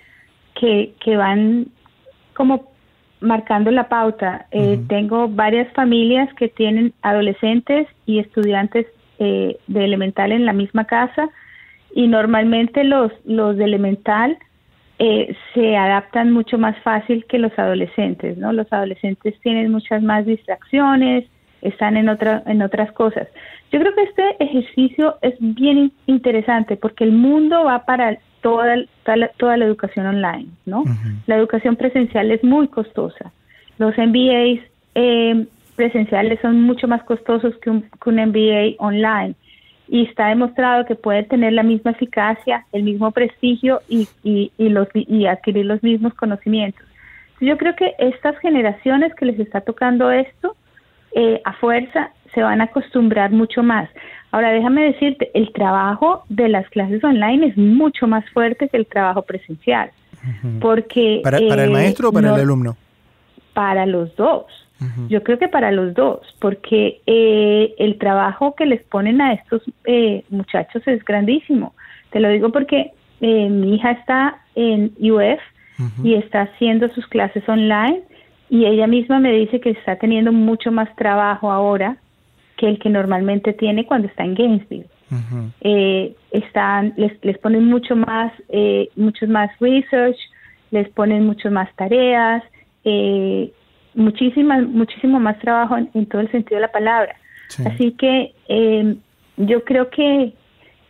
que, 0.53 0.93
que 1.03 1.17
van 1.17 1.69
como 2.35 2.69
marcando 3.21 3.71
la 3.71 3.89
pauta. 3.89 4.47
Eh, 4.51 4.79
tengo 4.87 5.27
varias 5.27 5.71
familias 5.73 6.33
que 6.35 6.47
tienen 6.47 6.93
adolescentes 7.01 7.87
y 8.05 8.19
estudiantes 8.19 8.87
eh, 9.19 9.57
de 9.67 9.83
elemental 9.83 10.31
en 10.31 10.45
la 10.45 10.53
misma 10.53 10.85
casa 10.85 11.29
y 11.93 12.07
normalmente 12.07 12.83
los, 12.83 13.11
los 13.25 13.57
de 13.57 13.65
elemental 13.65 14.37
eh, 14.99 15.35
se 15.53 15.77
adaptan 15.77 16.31
mucho 16.31 16.57
más 16.57 16.77
fácil 16.83 17.25
que 17.25 17.39
los 17.39 17.57
adolescentes, 17.57 18.37
¿no? 18.37 18.51
Los 18.53 18.71
adolescentes 18.71 19.39
tienen 19.41 19.71
muchas 19.71 20.01
más 20.03 20.25
distracciones, 20.25 21.25
están 21.61 21.97
en, 21.97 22.09
otra, 22.09 22.43
en 22.45 22.61
otras 22.61 22.91
cosas. 22.91 23.27
Yo 23.71 23.79
creo 23.79 23.93
que 23.95 24.03
este 24.03 24.43
ejercicio 24.43 25.17
es 25.21 25.35
bien 25.39 25.91
interesante 26.05 26.75
porque 26.75 27.03
el 27.03 27.11
mundo 27.11 27.63
va 27.65 27.85
para 27.85 28.17
toda, 28.41 28.75
toda, 29.37 29.57
la, 29.57 29.65
educación 29.65 30.05
online, 30.05 30.47
¿no? 30.65 30.83
La 31.27 31.35
educación 31.35 31.75
presencial 31.75 32.31
es 32.31 32.43
muy 32.43 32.67
costosa. 32.67 33.31
Los 33.77 33.97
MBAs 33.97 34.59
eh, 34.95 35.45
presenciales 35.75 36.39
son 36.41 36.61
mucho 36.61 36.87
más 36.87 37.03
costosos 37.03 37.55
que 37.57 37.69
un, 37.69 37.81
que 37.81 38.09
un 38.09 38.15
MBA 38.15 38.75
online 38.77 39.35
y 39.87 40.05
está 40.05 40.27
demostrado 40.27 40.85
que 40.85 40.95
puede 40.95 41.23
tener 41.23 41.53
la 41.53 41.63
misma 41.63 41.91
eficacia, 41.91 42.65
el 42.71 42.83
mismo 42.83 43.11
prestigio 43.11 43.81
y, 43.89 44.07
y, 44.23 44.51
y, 44.57 44.69
los, 44.69 44.87
y 44.93 45.25
adquirir 45.25 45.65
los 45.65 45.81
mismos 45.81 46.13
conocimientos. 46.13 46.85
Yo 47.41 47.57
creo 47.57 47.75
que 47.75 47.95
estas 47.97 48.37
generaciones 48.39 49.15
que 49.15 49.25
les 49.25 49.39
está 49.39 49.61
tocando 49.61 50.11
esto, 50.11 50.55
eh, 51.13 51.41
a 51.43 51.53
fuerza, 51.53 52.11
se 52.33 52.43
van 52.43 52.61
a 52.61 52.65
acostumbrar 52.65 53.31
mucho 53.31 53.63
más. 53.63 53.89
Ahora, 54.31 54.51
déjame 54.51 54.83
decirte, 54.83 55.31
el 55.33 55.51
trabajo 55.51 56.23
de 56.29 56.49
las 56.49 56.69
clases 56.69 57.03
online 57.03 57.47
es 57.47 57.57
mucho 57.57 58.07
más 58.07 58.27
fuerte 58.29 58.69
que 58.69 58.77
el 58.77 58.85
trabajo 58.85 59.23
presencial. 59.23 59.91
Porque... 60.59 61.21
¿Para, 61.23 61.39
¿Para, 61.47 61.63
el 61.63 61.71
maestro 61.71 62.09
o 62.09 62.11
para 62.11 62.35
el 62.35 62.41
alumno? 62.41 62.77
Para 63.53 63.85
los 63.85 64.15
dos. 64.15 64.45
Yo 65.09 65.23
creo 65.23 65.37
que 65.37 65.49
para 65.49 65.71
los 65.71 65.93
dos, 65.93 66.21
porque 66.39 67.01
eh, 67.05 67.75
el 67.79 67.97
trabajo 67.97 68.55
que 68.55 68.65
les 68.65 68.81
ponen 68.83 69.19
a 69.19 69.33
estos 69.33 69.61
eh, 69.83 70.23
muchachos 70.29 70.81
es 70.87 71.03
grandísimo. 71.03 71.73
Te 72.11 72.21
lo 72.21 72.29
digo 72.29 72.49
porque 72.49 72.93
eh, 73.19 73.49
mi 73.49 73.75
hija 73.75 73.91
está 73.91 74.39
en 74.55 74.93
UF 74.99 75.41
y 76.03 76.15
está 76.15 76.43
haciendo 76.43 76.87
sus 76.89 77.07
clases 77.07 77.47
online 77.47 78.03
y 78.49 78.65
ella 78.65 78.87
misma 78.87 79.19
me 79.19 79.31
dice 79.31 79.59
que 79.59 79.71
está 79.71 79.97
teniendo 79.97 80.31
mucho 80.31 80.71
más 80.71 80.93
trabajo 80.95 81.51
ahora 81.51 81.97
que 82.59 82.67
el 82.67 82.77
que 82.77 82.89
normalmente 82.89 83.53
tiene 83.53 83.85
cuando 83.85 84.07
está 84.07 84.23
en 84.25 84.35
Gainesville. 84.35 84.85
eh, 85.61 86.13
están, 86.31 86.93
les, 86.97 87.13
les 87.23 87.37
ponen 87.39 87.65
mucho 87.65 87.95
más, 87.95 88.31
eh, 88.49 88.89
muchos 88.95 89.29
más 89.29 89.49
research, 89.59 90.17
les 90.71 90.87
ponen 90.89 91.25
mucho 91.25 91.49
más 91.49 91.73
tareas, 91.75 92.43
eh, 92.83 93.51
muchísimas, 93.95 94.67
muchísimo 94.67 95.19
más 95.19 95.39
trabajo 95.39 95.77
en, 95.77 96.05
todo 96.05 96.21
el 96.21 96.31
sentido 96.31 96.57
de 96.57 96.67
la 96.67 96.71
palabra. 96.71 97.15
Así 97.65 97.93
que 97.93 98.33
eh, 98.49 98.95
yo 99.37 99.63
creo 99.63 99.89
que, 99.89 100.33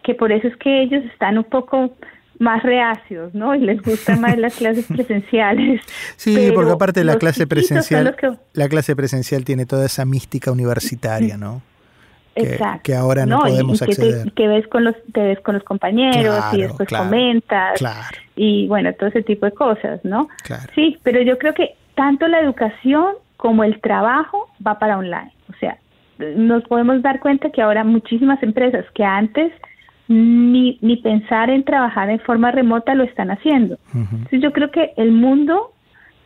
que 0.04 0.16
por 0.16 0.32
eso 0.32 0.48
es 0.48 0.58
que 0.58 0.82
ellos 0.82 1.06
están 1.06 1.38
un 1.38 1.46
poco 1.46 1.94
más 2.40 2.64
reacios, 2.64 3.34
¿no? 3.36 3.54
Y 3.54 3.60
les 3.60 3.82
gustan 3.82 4.22
más 4.22 4.38
las 4.38 4.56
clases 4.56 4.86
presenciales. 4.90 5.82
Sí, 6.16 6.52
porque 6.56 6.72
aparte 6.72 7.04
la 7.04 7.18
clase 7.18 7.46
presencial, 7.46 8.16
la 8.54 8.70
clase 8.70 8.96
presencial 8.96 9.46
tiene 9.46 9.66
toda 9.66 9.86
esa 9.86 10.06
mística 10.06 10.52
universitaria, 10.52 11.38
¿no? 11.38 11.62
Que, 12.34 12.54
Exacto. 12.54 12.82
que 12.84 12.96
ahora 12.96 13.26
no, 13.26 13.42
podemos 13.42 13.82
y 13.82 13.86
que 13.86 13.92
acceder. 13.92 14.32
que 14.32 14.48
ves 14.48 14.66
con 14.68 14.86
los, 14.86 14.96
te 15.12 15.20
ves 15.20 15.40
con 15.42 15.56
los 15.56 15.64
compañeros 15.64 16.42
y 16.54 16.62
después 16.62 16.88
comentas 16.88 17.78
claro. 17.80 18.18
y 18.38 18.66
bueno, 18.68 18.94
todo 18.94 19.10
ese 19.10 19.24
tipo 19.24 19.46
de 19.46 19.52
cosas, 19.52 20.00
¿no? 20.06 20.30
Sí, 20.74 20.98
pero 21.04 21.22
yo 21.22 21.38
creo 21.38 21.54
que 21.54 21.76
tanto 21.96 22.30
la 22.30 22.40
educación 22.40 23.16
como 23.36 23.66
el 23.66 23.82
trabajo 23.82 24.50
va 24.66 24.80
para 24.80 24.98
online. 24.98 25.34
O 25.50 25.54
sea, 25.60 25.78
nos 26.18 26.64
podemos 26.64 27.02
dar 27.02 27.20
cuenta 27.20 27.50
que 27.50 27.62
ahora 27.62 27.84
muchísimas 27.84 28.42
empresas 28.42 28.86
que 28.94 29.04
antes 29.04 29.52
ni, 30.10 30.78
ni 30.82 30.98
pensar 30.98 31.50
en 31.50 31.64
trabajar 31.64 32.10
en 32.10 32.20
forma 32.20 32.52
remota 32.52 32.96
lo 32.96 33.04
están 33.04 33.32
haciendo. 33.32 33.78
Entonces 33.94 34.42
yo 34.42 34.52
creo 34.52 34.72
que 34.72 34.92
el 34.98 35.12
mundo 35.12 35.72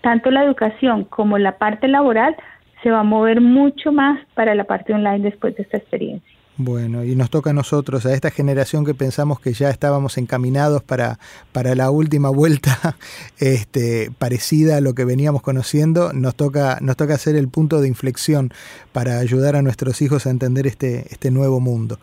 tanto 0.02 0.32
la 0.32 0.44
educación 0.44 1.06
como 1.06 1.38
la 1.38 1.58
parte 1.58 1.88
laboral 1.88 2.36
se 2.84 2.92
va 2.92 3.00
a 3.00 3.04
mover 3.04 3.40
mucho 3.40 3.92
más 3.92 4.20
para 4.36 4.54
la 4.54 4.66
parte 4.66 4.94
online 4.94 5.20
después 5.20 5.56
de 5.56 5.64
esta 5.64 5.78
experiencia. 5.78 6.34
Bueno, 6.56 7.04
y 7.04 7.16
nos 7.16 7.32
toca 7.32 7.50
a 7.50 7.54
nosotros, 7.54 8.06
a 8.06 8.14
esta 8.14 8.30
generación 8.30 8.86
que 8.86 8.94
pensamos 8.94 9.40
que 9.40 9.54
ya 9.54 9.72
estábamos 9.72 10.20
encaminados 10.20 10.84
para, 10.84 11.18
para 11.52 11.74
la 11.74 11.90
última 11.90 12.30
vuelta 12.30 12.96
este, 13.40 14.12
parecida 14.20 14.78
a 14.78 14.82
lo 14.82 14.94
que 14.94 15.04
veníamos 15.04 15.42
conociendo, 15.42 16.14
nos 16.14 16.36
toca, 16.36 16.78
nos 16.82 16.96
toca 16.96 17.16
hacer 17.16 17.36
el 17.38 17.48
punto 17.48 17.82
de 17.82 17.88
inflexión 17.88 18.54
para 18.92 19.18
ayudar 19.18 19.56
a 19.56 19.64
nuestros 19.64 20.04
hijos 20.04 20.28
a 20.28 20.30
entender 20.30 20.68
este, 20.68 21.08
este 21.12 21.32
nuevo 21.32 21.60
mundo. 21.60 21.98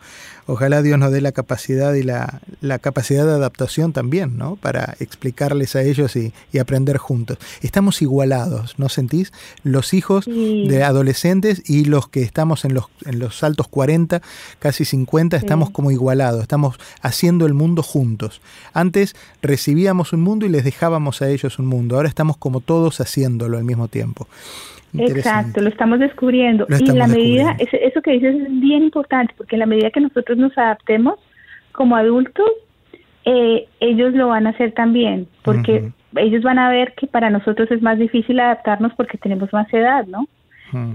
Ojalá 0.51 0.81
Dios 0.81 0.99
nos 0.99 1.13
dé 1.13 1.21
la 1.21 1.31
capacidad 1.31 1.93
y 1.93 2.03
la, 2.03 2.41
la 2.59 2.77
capacidad 2.77 3.25
de 3.25 3.31
adaptación 3.31 3.93
también, 3.93 4.37
¿no? 4.37 4.57
Para 4.57 4.97
explicarles 4.99 5.77
a 5.77 5.81
ellos 5.81 6.17
y, 6.17 6.33
y 6.51 6.57
aprender 6.57 6.97
juntos. 6.97 7.37
Estamos 7.61 8.01
igualados, 8.01 8.77
¿no 8.77 8.89
sentís? 8.89 9.31
Los 9.63 9.93
hijos 9.93 10.25
de 10.25 10.83
adolescentes 10.83 11.63
y 11.65 11.85
los 11.85 12.09
que 12.09 12.23
estamos 12.23 12.65
en 12.65 12.73
los, 12.73 12.87
en 13.05 13.19
los 13.19 13.43
altos 13.43 13.69
40 13.69 14.21
casi 14.59 14.83
50, 14.83 15.37
estamos 15.37 15.69
como 15.69 15.89
igualados, 15.89 16.41
estamos 16.41 16.77
haciendo 17.01 17.45
el 17.45 17.53
mundo 17.53 17.81
juntos. 17.81 18.41
Antes 18.73 19.15
recibíamos 19.41 20.11
un 20.11 20.19
mundo 20.19 20.45
y 20.45 20.49
les 20.49 20.65
dejábamos 20.65 21.21
a 21.21 21.29
ellos 21.29 21.59
un 21.59 21.67
mundo, 21.67 21.95
ahora 21.95 22.09
estamos 22.09 22.35
como 22.35 22.59
todos 22.59 22.99
haciéndolo 22.99 23.57
al 23.57 23.63
mismo 23.63 23.87
tiempo. 23.87 24.27
Exacto, 24.93 25.61
lo 25.61 25.69
estamos 25.69 25.99
descubriendo. 25.99 26.67
y 26.79 26.85
la 26.91 27.07
medida, 27.07 27.55
eso 27.59 28.01
que 28.01 28.11
dices 28.11 28.35
es 28.35 28.59
bien 28.59 28.83
importante, 28.83 29.33
porque 29.37 29.55
en 29.55 29.61
la 29.61 29.65
medida 29.65 29.91
que 29.91 30.01
nosotros 30.01 30.37
nos 30.37 30.57
adaptemos 30.57 31.19
como 31.71 31.95
adultos, 31.95 32.49
eh, 33.25 33.67
ellos 33.79 34.13
lo 34.13 34.29
van 34.29 34.47
a 34.47 34.51
hacer 34.51 34.73
también, 34.73 35.27
porque 35.43 35.91
ellos 36.15 36.43
van 36.43 36.59
a 36.59 36.69
ver 36.69 36.93
que 36.95 37.07
para 37.07 37.29
nosotros 37.29 37.69
es 37.71 37.81
más 37.81 37.97
difícil 37.97 38.39
adaptarnos 38.39 38.93
porque 38.95 39.17
tenemos 39.17 39.51
más 39.53 39.71
edad, 39.73 40.05
¿no? 40.07 40.27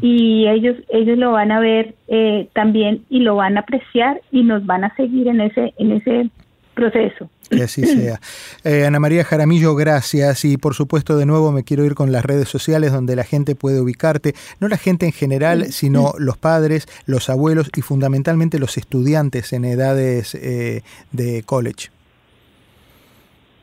y 0.00 0.46
ellos 0.46 0.76
ellos 0.88 1.18
lo 1.18 1.32
van 1.32 1.52
a 1.52 1.60
ver 1.60 1.94
eh, 2.08 2.48
también 2.54 3.04
y 3.10 3.20
lo 3.20 3.36
van 3.36 3.56
a 3.56 3.60
apreciar 3.60 4.20
y 4.32 4.42
nos 4.42 4.64
van 4.64 4.84
a 4.84 4.94
seguir 4.96 5.28
en 5.28 5.40
ese 5.40 5.74
en 5.76 5.92
ese 5.92 6.30
proceso. 6.74 7.28
Que 7.50 7.62
así 7.62 7.86
sea. 7.86 8.20
Eh, 8.64 8.84
Ana 8.84 8.98
María 8.98 9.22
Jaramillo, 9.22 9.76
gracias. 9.76 10.44
Y 10.44 10.56
por 10.56 10.74
supuesto, 10.74 11.16
de 11.16 11.24
nuevo 11.24 11.52
me 11.52 11.62
quiero 11.62 11.84
ir 11.84 11.94
con 11.94 12.10
las 12.10 12.24
redes 12.24 12.48
sociales 12.48 12.92
donde 12.92 13.14
la 13.14 13.22
gente 13.22 13.54
puede 13.54 13.80
ubicarte. 13.80 14.34
No 14.60 14.66
la 14.66 14.76
gente 14.76 15.06
en 15.06 15.12
general, 15.12 15.66
sino 15.66 16.14
los 16.18 16.36
padres, 16.36 16.88
los 17.06 17.30
abuelos 17.30 17.70
y 17.76 17.82
fundamentalmente 17.82 18.58
los 18.58 18.76
estudiantes 18.76 19.52
en 19.52 19.64
edades 19.64 20.34
eh, 20.34 20.82
de 21.12 21.44
college. 21.44 21.90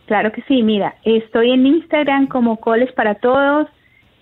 Claro 0.05 0.31
que 0.31 0.41
sí, 0.43 0.63
mira, 0.63 0.95
estoy 1.03 1.51
en 1.51 1.65
Instagram 1.65 2.27
como 2.27 2.57
College 2.57 2.93
para 2.93 3.15
Todos, 3.15 3.67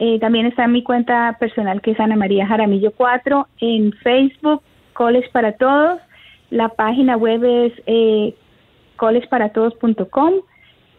eh, 0.03 0.17
también 0.17 0.47
está 0.47 0.63
en 0.63 0.71
mi 0.71 0.81
cuenta 0.81 1.37
personal 1.39 1.79
que 1.79 1.91
es 1.91 1.99
Ana 1.99 2.15
María 2.15 2.47
Jaramillo 2.47 2.91
4. 2.97 3.47
En 3.59 3.93
Facebook, 3.93 4.63
Coles 4.93 5.29
para 5.29 5.51
Todos. 5.51 5.99
La 6.49 6.69
página 6.69 7.17
web 7.17 7.43
es 7.43 7.73
eh, 7.85 8.33
colesparatodos.com 9.01 10.33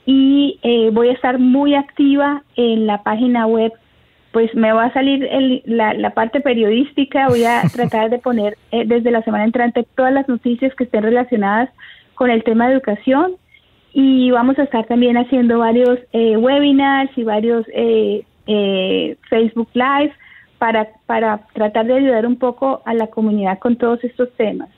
y 0.06 0.58
eh, 0.64 0.90
voy 0.92 1.10
a 1.10 1.12
estar 1.12 1.38
muy 1.38 1.76
activa 1.76 2.42
en 2.56 2.88
la 2.88 3.04
página 3.04 3.46
web. 3.46 3.72
Pues 4.32 4.52
me 4.56 4.72
va 4.72 4.86
a 4.86 4.92
salir 4.92 5.28
la, 5.66 5.94
la, 5.94 6.10
parte 6.10 6.40
periodística. 6.40 7.28
Voy 7.28 7.44
a 7.44 7.62
tratar 7.72 8.10
de 8.10 8.18
poner 8.18 8.58
eh, 8.72 8.82
desde 8.84 9.12
la 9.12 9.22
semana 9.22 9.44
entrante 9.44 9.86
todas 9.94 10.12
las 10.12 10.28
noticias 10.28 10.74
que 10.74 10.82
estén 10.82 11.04
relacionadas 11.04 11.70
con 12.14 12.28
el 12.28 12.42
tema 12.42 12.66
de 12.66 12.74
educación 12.74 13.36
y 13.92 14.32
vamos 14.32 14.58
a 14.58 14.64
estar 14.64 14.84
también 14.86 15.16
haciendo 15.16 15.60
varios 15.60 16.00
webinars 16.12 17.16
y 17.16 17.22
varios 17.22 17.64
eh, 17.72 18.24
eh, 18.46 19.16
Facebook 19.28 19.68
Live 19.74 20.12
para, 20.58 20.88
para 21.06 21.46
tratar 21.52 21.86
de 21.86 21.94
ayudar 21.94 22.26
un 22.26 22.36
poco 22.36 22.82
a 22.84 22.94
la 22.94 23.06
comunidad 23.08 23.60
con 23.60 23.76
todos 23.76 24.02
estos 24.02 24.32
temas. 24.32 24.70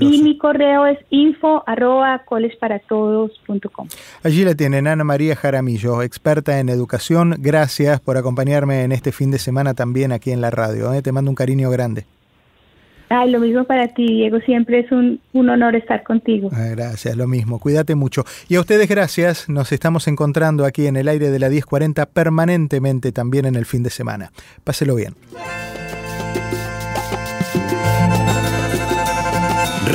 Y 0.00 0.22
mi 0.22 0.38
correo 0.38 0.86
es 0.86 0.98
info 1.10 1.64
arroba 1.66 2.22
colesparatodos.com. 2.26 3.88
Allí 4.22 4.44
la 4.44 4.54
tienen 4.54 4.86
Ana 4.86 5.04
María 5.04 5.34
Jaramillo, 5.34 6.02
experta 6.02 6.60
en 6.60 6.68
educación. 6.68 7.36
Gracias 7.38 8.00
por 8.00 8.16
acompañarme 8.16 8.82
en 8.82 8.92
este 8.92 9.10
fin 9.10 9.30
de 9.30 9.38
semana 9.38 9.74
también 9.74 10.12
aquí 10.12 10.30
en 10.30 10.40
la 10.40 10.50
radio. 10.50 10.92
¿eh? 10.92 11.02
Te 11.02 11.12
mando 11.12 11.30
un 11.30 11.34
cariño 11.34 11.70
grande. 11.70 12.06
Ay, 13.08 13.30
lo 13.30 13.38
mismo 13.38 13.64
para 13.64 13.88
ti, 13.88 14.06
Diego. 14.06 14.40
Siempre 14.40 14.80
es 14.80 14.90
un, 14.90 15.20
honor 15.34 15.76
estar 15.76 16.02
contigo. 16.02 16.50
Ah, 16.52 16.68
gracias, 16.70 17.16
lo 17.16 17.26
mismo. 17.26 17.58
Cuídate 17.58 17.94
mucho. 17.94 18.24
Y 18.48 18.56
a 18.56 18.60
ustedes 18.60 18.88
gracias. 18.88 19.48
Nos 19.48 19.72
estamos 19.72 20.08
encontrando 20.08 20.64
aquí 20.64 20.86
en 20.86 20.96
el 20.96 21.08
aire 21.08 21.30
de 21.30 21.38
la 21.38 21.48
1040 21.48 22.06
permanentemente 22.06 23.12
también 23.12 23.46
en 23.46 23.56
el 23.56 23.66
fin 23.66 23.82
de 23.82 23.90
semana. 23.90 24.32
Páselo 24.64 24.94
bien. 24.94 25.14